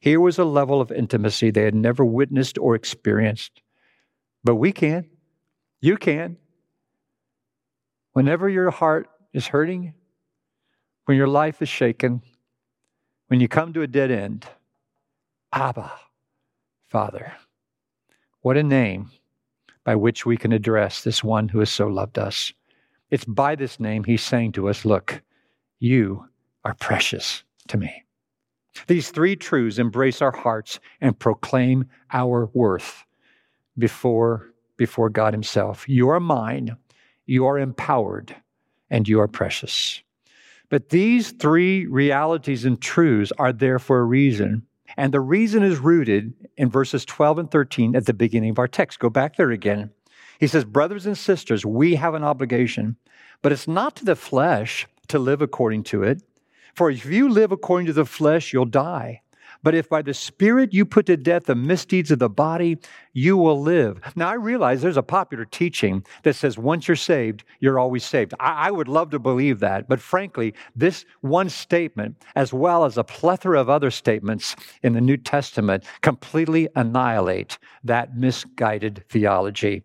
Here 0.00 0.20
was 0.20 0.38
a 0.38 0.44
level 0.44 0.80
of 0.80 0.90
intimacy 0.92 1.50
they 1.50 1.64
had 1.64 1.74
never 1.74 2.04
witnessed 2.04 2.56
or 2.56 2.74
experienced. 2.74 3.60
But 4.44 4.54
we 4.54 4.72
can. 4.72 5.10
You 5.80 5.96
can. 5.96 6.38
Whenever 8.12 8.48
your 8.48 8.70
heart 8.70 9.08
is 9.32 9.48
hurting, 9.48 9.92
when 11.08 11.16
your 11.16 11.26
life 11.26 11.62
is 11.62 11.70
shaken, 11.70 12.20
when 13.28 13.40
you 13.40 13.48
come 13.48 13.72
to 13.72 13.80
a 13.80 13.86
dead 13.86 14.10
end, 14.10 14.46
Abba, 15.54 15.90
Father. 16.86 17.32
What 18.42 18.58
a 18.58 18.62
name 18.62 19.10
by 19.84 19.94
which 19.94 20.26
we 20.26 20.36
can 20.36 20.52
address 20.52 21.02
this 21.02 21.24
one 21.24 21.48
who 21.48 21.60
has 21.60 21.70
so 21.70 21.86
loved 21.86 22.18
us. 22.18 22.52
It's 23.08 23.24
by 23.24 23.54
this 23.54 23.80
name 23.80 24.04
he's 24.04 24.22
saying 24.22 24.52
to 24.52 24.68
us, 24.68 24.84
Look, 24.84 25.22
you 25.78 26.26
are 26.66 26.74
precious 26.74 27.42
to 27.68 27.78
me. 27.78 28.04
These 28.86 29.08
three 29.08 29.34
truths 29.34 29.78
embrace 29.78 30.20
our 30.20 30.36
hearts 30.36 30.78
and 31.00 31.18
proclaim 31.18 31.86
our 32.12 32.50
worth 32.52 33.06
before, 33.78 34.52
before 34.76 35.08
God 35.08 35.32
Himself. 35.32 35.88
You 35.88 36.10
are 36.10 36.20
mine, 36.20 36.76
you 37.24 37.46
are 37.46 37.58
empowered, 37.58 38.36
and 38.90 39.08
you 39.08 39.20
are 39.20 39.28
precious. 39.28 40.02
But 40.70 40.90
these 40.90 41.30
three 41.32 41.86
realities 41.86 42.64
and 42.64 42.80
truths 42.80 43.32
are 43.38 43.52
there 43.52 43.78
for 43.78 44.00
a 44.00 44.04
reason. 44.04 44.66
And 44.96 45.12
the 45.12 45.20
reason 45.20 45.62
is 45.62 45.78
rooted 45.78 46.34
in 46.56 46.70
verses 46.70 47.04
12 47.04 47.38
and 47.38 47.50
13 47.50 47.96
at 47.96 48.06
the 48.06 48.14
beginning 48.14 48.50
of 48.50 48.58
our 48.58 48.68
text. 48.68 48.98
Go 48.98 49.10
back 49.10 49.36
there 49.36 49.50
again. 49.50 49.90
He 50.38 50.46
says, 50.46 50.64
Brothers 50.64 51.06
and 51.06 51.16
sisters, 51.16 51.64
we 51.64 51.96
have 51.96 52.14
an 52.14 52.24
obligation, 52.24 52.96
but 53.42 53.52
it's 53.52 53.68
not 53.68 53.96
to 53.96 54.04
the 54.04 54.16
flesh 54.16 54.86
to 55.08 55.18
live 55.18 55.42
according 55.42 55.84
to 55.84 56.02
it. 56.02 56.22
For 56.74 56.90
if 56.90 57.06
you 57.06 57.28
live 57.28 57.50
according 57.50 57.86
to 57.86 57.92
the 57.92 58.04
flesh, 58.04 58.52
you'll 58.52 58.64
die. 58.64 59.22
But 59.62 59.74
if 59.74 59.88
by 59.88 60.02
the 60.02 60.14
Spirit 60.14 60.72
you 60.72 60.84
put 60.84 61.06
to 61.06 61.16
death 61.16 61.44
the 61.46 61.54
misdeeds 61.54 62.10
of 62.10 62.18
the 62.18 62.28
body, 62.28 62.78
you 63.12 63.36
will 63.36 63.60
live. 63.60 64.00
Now, 64.14 64.28
I 64.28 64.34
realize 64.34 64.80
there's 64.80 64.96
a 64.96 65.02
popular 65.02 65.44
teaching 65.44 66.04
that 66.22 66.36
says 66.36 66.56
once 66.58 66.86
you're 66.86 66.96
saved, 66.96 67.44
you're 67.60 67.78
always 67.78 68.04
saved. 68.04 68.34
I, 68.38 68.68
I, 68.68 68.70
would 68.70 68.88
love 68.88 69.10
to 69.10 69.18
believe 69.18 69.58
that. 69.60 69.88
But 69.88 70.00
frankly, 70.00 70.54
this 70.76 71.04
one 71.20 71.48
statement, 71.48 72.22
as 72.36 72.52
well 72.52 72.84
as 72.84 72.96
a 72.96 73.04
plethora 73.04 73.60
of 73.60 73.68
other 73.68 73.90
statements 73.90 74.54
in 74.82 74.92
the 74.92 75.00
New 75.00 75.16
Testament, 75.16 75.84
completely 76.02 76.68
annihilate 76.76 77.58
that 77.84 78.16
misguided 78.16 79.04
theology. 79.08 79.82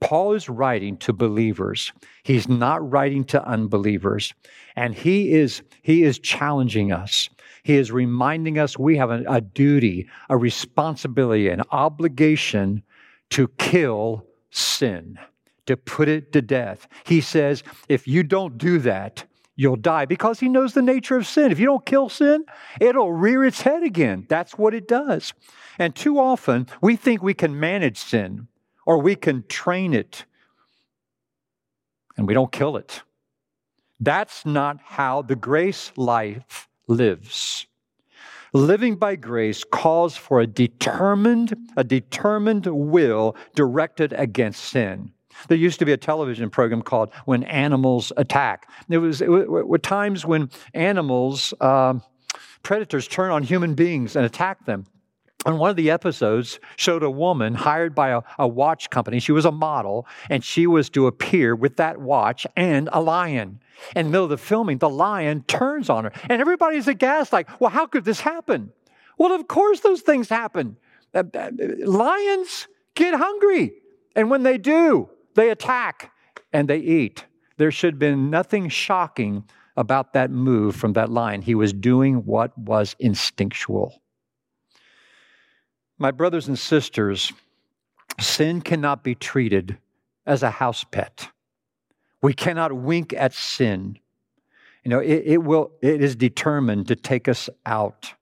Paul 0.00 0.34
is 0.34 0.48
writing 0.48 0.96
to 0.98 1.12
believers. 1.12 1.92
He's 2.22 2.48
not 2.48 2.90
writing 2.90 3.24
to 3.26 3.46
unbelievers. 3.46 4.34
And 4.74 4.94
he 4.94 5.32
is, 5.32 5.62
he 5.82 6.02
is 6.02 6.18
challenging 6.18 6.92
us. 6.92 7.30
He 7.66 7.78
is 7.78 7.90
reminding 7.90 8.60
us 8.60 8.78
we 8.78 8.96
have 8.96 9.10
a, 9.10 9.24
a 9.26 9.40
duty, 9.40 10.06
a 10.28 10.36
responsibility, 10.36 11.48
an 11.48 11.62
obligation 11.72 12.84
to 13.30 13.48
kill 13.58 14.24
sin, 14.50 15.18
to 15.66 15.76
put 15.76 16.06
it 16.06 16.32
to 16.34 16.42
death. 16.42 16.86
He 17.02 17.20
says, 17.20 17.64
if 17.88 18.06
you 18.06 18.22
don't 18.22 18.56
do 18.56 18.78
that, 18.78 19.24
you'll 19.56 19.74
die 19.74 20.04
because 20.04 20.38
he 20.38 20.48
knows 20.48 20.74
the 20.74 20.80
nature 20.80 21.16
of 21.16 21.26
sin. 21.26 21.50
If 21.50 21.58
you 21.58 21.66
don't 21.66 21.84
kill 21.84 22.08
sin, 22.08 22.44
it'll 22.80 23.12
rear 23.12 23.44
its 23.44 23.62
head 23.62 23.82
again. 23.82 24.26
That's 24.28 24.56
what 24.56 24.72
it 24.72 24.86
does. 24.86 25.32
And 25.76 25.92
too 25.92 26.20
often, 26.20 26.68
we 26.80 26.94
think 26.94 27.20
we 27.20 27.34
can 27.34 27.58
manage 27.58 27.98
sin 27.98 28.46
or 28.86 28.98
we 28.98 29.16
can 29.16 29.44
train 29.48 29.92
it 29.92 30.24
and 32.16 32.28
we 32.28 32.34
don't 32.34 32.52
kill 32.52 32.76
it. 32.76 33.02
That's 33.98 34.46
not 34.46 34.78
how 34.84 35.22
the 35.22 35.34
grace 35.34 35.90
life 35.96 36.68
lives. 36.88 37.66
Living 38.52 38.96
by 38.96 39.16
grace 39.16 39.64
calls 39.64 40.16
for 40.16 40.40
a 40.40 40.46
determined, 40.46 41.54
a 41.76 41.84
determined 41.84 42.66
will 42.66 43.36
directed 43.54 44.12
against 44.14 44.64
sin. 44.64 45.12
There 45.48 45.58
used 45.58 45.78
to 45.80 45.84
be 45.84 45.92
a 45.92 45.96
television 45.98 46.48
program 46.48 46.82
called 46.82 47.10
When 47.26 47.42
Animals 47.44 48.12
Attack. 48.16 48.70
There 48.88 49.00
was 49.00 49.20
it 49.20 49.28
were 49.28 49.78
times 49.78 50.24
when 50.24 50.50
animals, 50.72 51.52
uh, 51.60 51.98
predators, 52.62 53.06
turn 53.06 53.30
on 53.30 53.42
human 53.42 53.74
beings 53.74 54.16
and 54.16 54.24
attack 54.24 54.64
them. 54.64 54.86
And 55.44 55.58
one 55.58 55.70
of 55.70 55.76
the 55.76 55.90
episodes 55.90 56.58
showed 56.76 57.02
a 57.02 57.10
woman 57.10 57.54
hired 57.54 57.94
by 57.94 58.08
a, 58.08 58.22
a, 58.38 58.48
watch 58.48 58.90
company. 58.90 59.20
She 59.20 59.32
was 59.32 59.44
a 59.44 59.52
model, 59.52 60.06
and 60.30 60.42
she 60.42 60.66
was 60.66 60.90
to 60.90 61.06
appear 61.06 61.54
with 61.54 61.76
that 61.76 62.00
watch 62.00 62.46
and 62.56 62.88
a 62.92 63.00
lion. 63.00 63.60
In 63.94 64.06
the 64.06 64.10
middle 64.10 64.24
of 64.24 64.30
the 64.30 64.38
filming, 64.38 64.78
the 64.78 64.88
lion 64.88 65.44
turns 65.44 65.90
on 65.90 66.04
her, 66.04 66.12
and 66.28 66.40
everybody's 66.40 66.88
aghast, 66.88 67.32
like, 67.32 67.48
well, 67.60 67.70
how 67.70 67.86
could 67.86 68.04
this 68.04 68.20
happen? 68.20 68.72
Well, 69.18 69.32
of 69.32 69.46
course, 69.46 69.80
those 69.80 70.00
things 70.00 70.28
happen. 70.28 70.78
Uh, 71.14 71.24
uh, 71.34 71.50
lions 71.84 72.66
get 72.94 73.14
hungry. 73.14 73.74
And 74.14 74.30
when 74.30 74.42
they 74.42 74.58
do, 74.58 75.10
they 75.34 75.50
attack 75.50 76.12
and 76.52 76.68
they 76.68 76.78
eat. 76.78 77.24
There 77.58 77.70
should 77.70 77.94
have 77.94 77.98
been 77.98 78.30
nothing 78.30 78.68
shocking 78.68 79.44
about 79.76 80.14
that 80.14 80.30
move 80.30 80.74
from 80.74 80.94
that 80.94 81.10
lion. 81.10 81.42
He 81.42 81.54
was 81.54 81.72
doing 81.72 82.24
what 82.24 82.56
was 82.58 82.96
instinctual. 82.98 84.00
My 85.98 86.10
brothers 86.10 86.46
and 86.48 86.58
sisters, 86.58 87.32
sin 88.20 88.60
cannot 88.60 89.02
be 89.02 89.14
treated 89.14 89.78
as 90.26 90.42
a 90.42 90.50
house 90.50 90.84
pet. 90.84 91.30
We 92.22 92.34
cannot 92.34 92.72
wink 92.72 93.14
at 93.16 93.32
sin. 93.32 93.98
You 94.84 94.90
know, 94.90 94.98
it, 94.98 95.22
it, 95.24 95.38
will, 95.38 95.72
it 95.80 96.02
is 96.02 96.14
determined 96.16 96.88
to 96.88 96.96
take 96.96 97.28
us 97.28 97.48
out. 97.64 98.12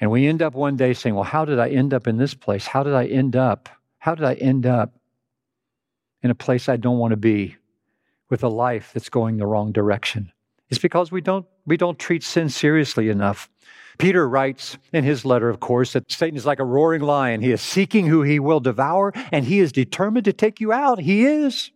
And 0.00 0.10
we 0.10 0.26
end 0.26 0.42
up 0.42 0.54
one 0.54 0.76
day 0.76 0.94
saying, 0.94 1.14
Well, 1.14 1.24
how 1.24 1.44
did 1.44 1.58
I 1.58 1.68
end 1.70 1.92
up 1.92 2.06
in 2.06 2.16
this 2.16 2.34
place? 2.34 2.66
How 2.66 2.82
did 2.82 2.94
I 2.94 3.06
end 3.06 3.36
up? 3.36 3.68
How 3.98 4.14
did 4.14 4.24
I 4.24 4.34
end 4.34 4.64
up 4.64 4.94
in 6.22 6.30
a 6.30 6.34
place 6.34 6.68
I 6.68 6.76
don't 6.76 6.98
want 6.98 7.12
to 7.12 7.16
be 7.16 7.56
with 8.30 8.42
a 8.42 8.48
life 8.48 8.92
that's 8.94 9.08
going 9.08 9.36
the 9.36 9.46
wrong 9.46 9.72
direction? 9.72 10.32
It's 10.70 10.78
because 10.78 11.10
we 11.10 11.20
don't, 11.20 11.46
we 11.66 11.76
don't 11.76 11.98
treat 11.98 12.22
sin 12.22 12.48
seriously 12.48 13.08
enough. 13.08 13.50
Peter 13.98 14.28
writes 14.28 14.78
in 14.92 15.02
his 15.02 15.24
letter, 15.24 15.48
of 15.48 15.60
course, 15.60 15.92
that 15.92 16.10
Satan 16.10 16.36
is 16.36 16.46
like 16.46 16.60
a 16.60 16.64
roaring 16.64 17.02
lion. 17.02 17.40
He 17.40 17.50
is 17.50 17.60
seeking 17.60 18.06
who 18.06 18.22
he 18.22 18.38
will 18.38 18.60
devour, 18.60 19.12
and 19.32 19.44
he 19.44 19.58
is 19.58 19.72
determined 19.72 20.24
to 20.26 20.32
take 20.32 20.60
you 20.60 20.72
out. 20.72 21.00
He 21.00 21.24
is. 21.24 21.72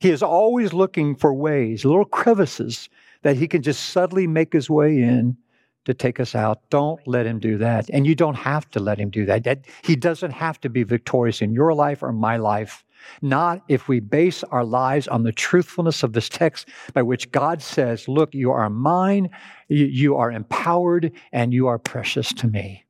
He 0.00 0.10
is 0.10 0.22
always 0.22 0.72
looking 0.72 1.14
for 1.14 1.34
ways, 1.34 1.84
little 1.84 2.04
crevices 2.04 2.88
that 3.22 3.36
he 3.36 3.48
can 3.48 3.62
just 3.62 3.90
subtly 3.90 4.26
make 4.26 4.52
his 4.52 4.70
way 4.70 5.02
in 5.02 5.36
to 5.84 5.94
take 5.94 6.20
us 6.20 6.34
out. 6.34 6.68
Don't 6.70 7.06
let 7.06 7.26
him 7.26 7.38
do 7.38 7.58
that. 7.58 7.88
And 7.90 8.06
you 8.06 8.14
don't 8.14 8.34
have 8.34 8.68
to 8.70 8.80
let 8.80 8.98
him 8.98 9.10
do 9.10 9.24
that. 9.26 9.64
He 9.82 9.96
doesn't 9.96 10.32
have 10.32 10.60
to 10.62 10.68
be 10.68 10.82
victorious 10.82 11.42
in 11.42 11.52
your 11.52 11.74
life 11.74 12.02
or 12.02 12.12
my 12.12 12.36
life. 12.36 12.84
Not 13.22 13.62
if 13.68 13.88
we 13.88 14.00
base 14.00 14.44
our 14.44 14.64
lives 14.64 15.08
on 15.08 15.22
the 15.22 15.32
truthfulness 15.32 16.02
of 16.02 16.12
this 16.12 16.28
text 16.28 16.68
by 16.92 17.02
which 17.02 17.30
God 17.32 17.62
says, 17.62 18.08
Look, 18.08 18.34
you 18.34 18.50
are 18.50 18.70
mine, 18.70 19.30
you 19.68 20.16
are 20.16 20.30
empowered, 20.30 21.12
and 21.32 21.52
you 21.52 21.66
are 21.66 21.78
precious 21.78 22.32
to 22.34 22.46
me. 22.46 22.84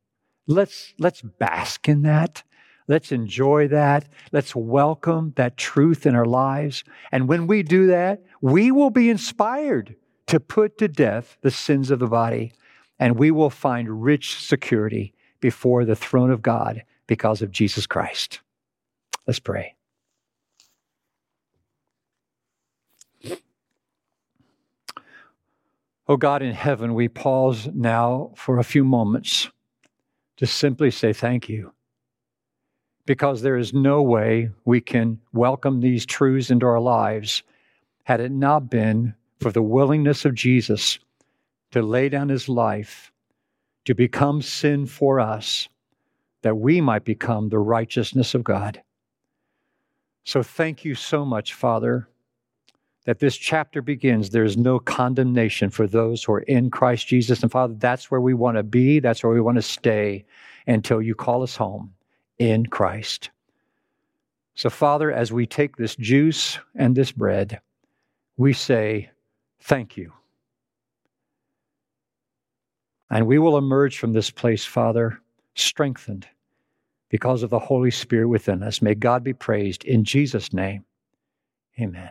Let's, 0.46 0.94
let's 0.98 1.22
bask 1.22 1.88
in 1.88 2.02
that. 2.02 2.42
Let's 2.88 3.10
enjoy 3.10 3.68
that. 3.68 4.08
Let's 4.30 4.54
welcome 4.54 5.32
that 5.36 5.56
truth 5.56 6.06
in 6.06 6.14
our 6.14 6.24
lives. 6.24 6.84
And 7.10 7.28
when 7.28 7.46
we 7.46 7.62
do 7.62 7.88
that, 7.88 8.22
we 8.40 8.70
will 8.70 8.90
be 8.90 9.10
inspired 9.10 9.96
to 10.28 10.40
put 10.40 10.78
to 10.78 10.88
death 10.88 11.36
the 11.42 11.50
sins 11.50 11.90
of 11.90 11.98
the 11.98 12.06
body, 12.06 12.52
and 12.98 13.18
we 13.18 13.30
will 13.30 13.50
find 13.50 14.04
rich 14.04 14.40
security 14.40 15.14
before 15.40 15.84
the 15.84 15.96
throne 15.96 16.30
of 16.30 16.42
God 16.42 16.82
because 17.06 17.42
of 17.42 17.50
Jesus 17.50 17.86
Christ. 17.86 18.40
Let's 19.26 19.38
pray. 19.38 19.75
Oh 26.08 26.16
God 26.16 26.40
in 26.40 26.52
heaven, 26.52 26.94
we 26.94 27.08
pause 27.08 27.68
now 27.74 28.30
for 28.36 28.58
a 28.58 28.64
few 28.64 28.84
moments 28.84 29.50
to 30.36 30.46
simply 30.46 30.90
say 30.90 31.12
thank 31.12 31.48
you. 31.48 31.72
Because 33.06 33.42
there 33.42 33.56
is 33.56 33.74
no 33.74 34.02
way 34.02 34.50
we 34.64 34.80
can 34.80 35.20
welcome 35.32 35.80
these 35.80 36.06
truths 36.06 36.50
into 36.50 36.66
our 36.66 36.80
lives 36.80 37.42
had 38.04 38.20
it 38.20 38.30
not 38.30 38.70
been 38.70 39.14
for 39.40 39.50
the 39.50 39.62
willingness 39.62 40.24
of 40.24 40.34
Jesus 40.34 41.00
to 41.72 41.82
lay 41.82 42.08
down 42.08 42.28
his 42.28 42.48
life, 42.48 43.10
to 43.84 43.94
become 43.94 44.42
sin 44.42 44.86
for 44.86 45.18
us, 45.18 45.68
that 46.42 46.56
we 46.56 46.80
might 46.80 47.04
become 47.04 47.48
the 47.48 47.58
righteousness 47.58 48.32
of 48.32 48.44
God. 48.44 48.80
So 50.22 50.42
thank 50.42 50.84
you 50.84 50.94
so 50.94 51.24
much, 51.24 51.52
Father 51.52 52.08
that 53.06 53.20
this 53.20 53.36
chapter 53.36 53.80
begins, 53.80 54.30
there's 54.30 54.56
no 54.56 54.80
condemnation 54.80 55.70
for 55.70 55.86
those 55.86 56.24
who 56.24 56.32
are 56.32 56.40
in 56.40 56.70
Christ 56.70 57.06
Jesus. 57.06 57.40
And 57.40 57.50
Father, 57.50 57.74
that's 57.78 58.10
where 58.10 58.20
we 58.20 58.34
want 58.34 58.56
to 58.56 58.64
be. 58.64 58.98
That's 58.98 59.22
where 59.22 59.32
we 59.32 59.40
want 59.40 59.56
to 59.56 59.62
stay 59.62 60.24
until 60.66 61.00
you 61.00 61.14
call 61.14 61.44
us 61.44 61.56
home 61.56 61.94
in 62.38 62.66
Christ. 62.66 63.30
So, 64.56 64.70
Father, 64.70 65.12
as 65.12 65.32
we 65.32 65.46
take 65.46 65.76
this 65.76 65.94
juice 65.96 66.58
and 66.74 66.96
this 66.96 67.12
bread, 67.12 67.60
we 68.36 68.52
say, 68.52 69.10
Thank 69.60 69.96
you. 69.96 70.12
And 73.10 73.26
we 73.26 73.38
will 73.38 73.56
emerge 73.56 73.98
from 73.98 74.12
this 74.12 74.30
place, 74.30 74.64
Father, 74.64 75.20
strengthened 75.54 76.26
because 77.08 77.42
of 77.42 77.50
the 77.50 77.58
Holy 77.58 77.90
Spirit 77.90 78.28
within 78.28 78.62
us. 78.62 78.82
May 78.82 78.94
God 78.94 79.22
be 79.22 79.32
praised 79.32 79.84
in 79.84 80.04
Jesus' 80.04 80.52
name. 80.52 80.84
Amen. 81.80 82.10